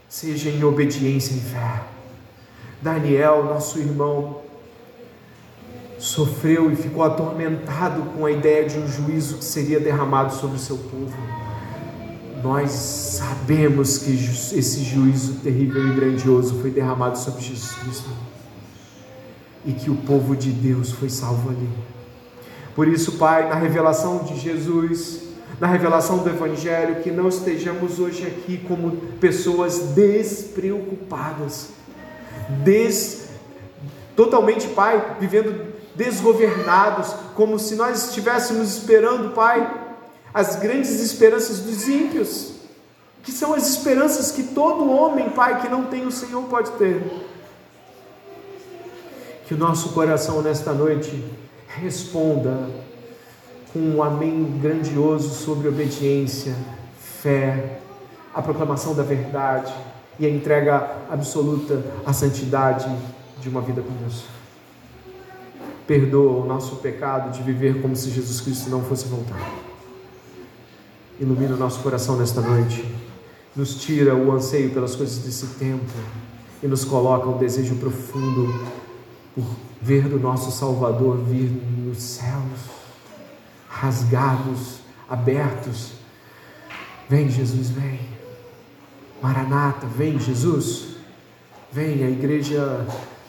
[0.09, 1.83] seja em obediência e fé.
[2.81, 4.43] Daniel, nosso irmão,
[5.99, 10.61] sofreu e ficou atormentado com a ideia de um juízo que seria derramado sobre o
[10.61, 11.15] seu povo.
[12.43, 18.11] Nós sabemos que esse juízo terrível e grandioso foi derramado sobre Jesus Cristo
[19.65, 21.69] e que o povo de Deus foi salvo ali.
[22.75, 25.23] Por isso, Pai, na revelação de Jesus,
[25.59, 31.71] na revelação do Evangelho, que não estejamos hoje aqui como pessoas despreocupadas,
[32.63, 33.31] des,
[34.15, 39.85] totalmente, Pai, vivendo desgovernados, como se nós estivéssemos esperando, Pai,
[40.33, 42.53] as grandes esperanças dos ímpios,
[43.23, 47.03] que são as esperanças que todo homem, Pai, que não tem o Senhor pode ter.
[49.47, 51.25] Que o nosso coração nesta noite
[51.67, 52.69] responda
[53.73, 56.55] com um amém grandioso sobre obediência,
[57.01, 57.81] fé,
[58.35, 59.73] a proclamação da verdade
[60.19, 62.87] e a entrega absoluta à santidade
[63.41, 64.36] de uma vida com Deus.
[65.87, 69.41] Perdoa o nosso pecado de viver como se Jesus Cristo não fosse voltar.
[71.21, 72.85] Ilumina o nosso coração nesta noite.
[73.55, 75.85] Nos tira o anseio pelas coisas desse tempo
[76.63, 78.53] e nos coloca um desejo profundo
[79.35, 79.45] por
[79.81, 82.61] ver do nosso Salvador vir nos céus,
[83.69, 85.93] rasgados, abertos.
[87.09, 88.01] Vem, Jesus, vem.
[89.23, 90.97] Maranata, vem, Jesus.
[91.73, 92.87] Vem, a igreja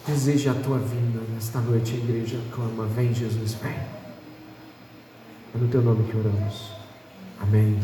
[0.07, 1.21] deseja a tua vinda.
[1.33, 3.73] Nesta noite a igreja clama: Vem, Jesus, vem.
[3.73, 6.71] É no teu nome que oramos.
[7.39, 7.77] Amém.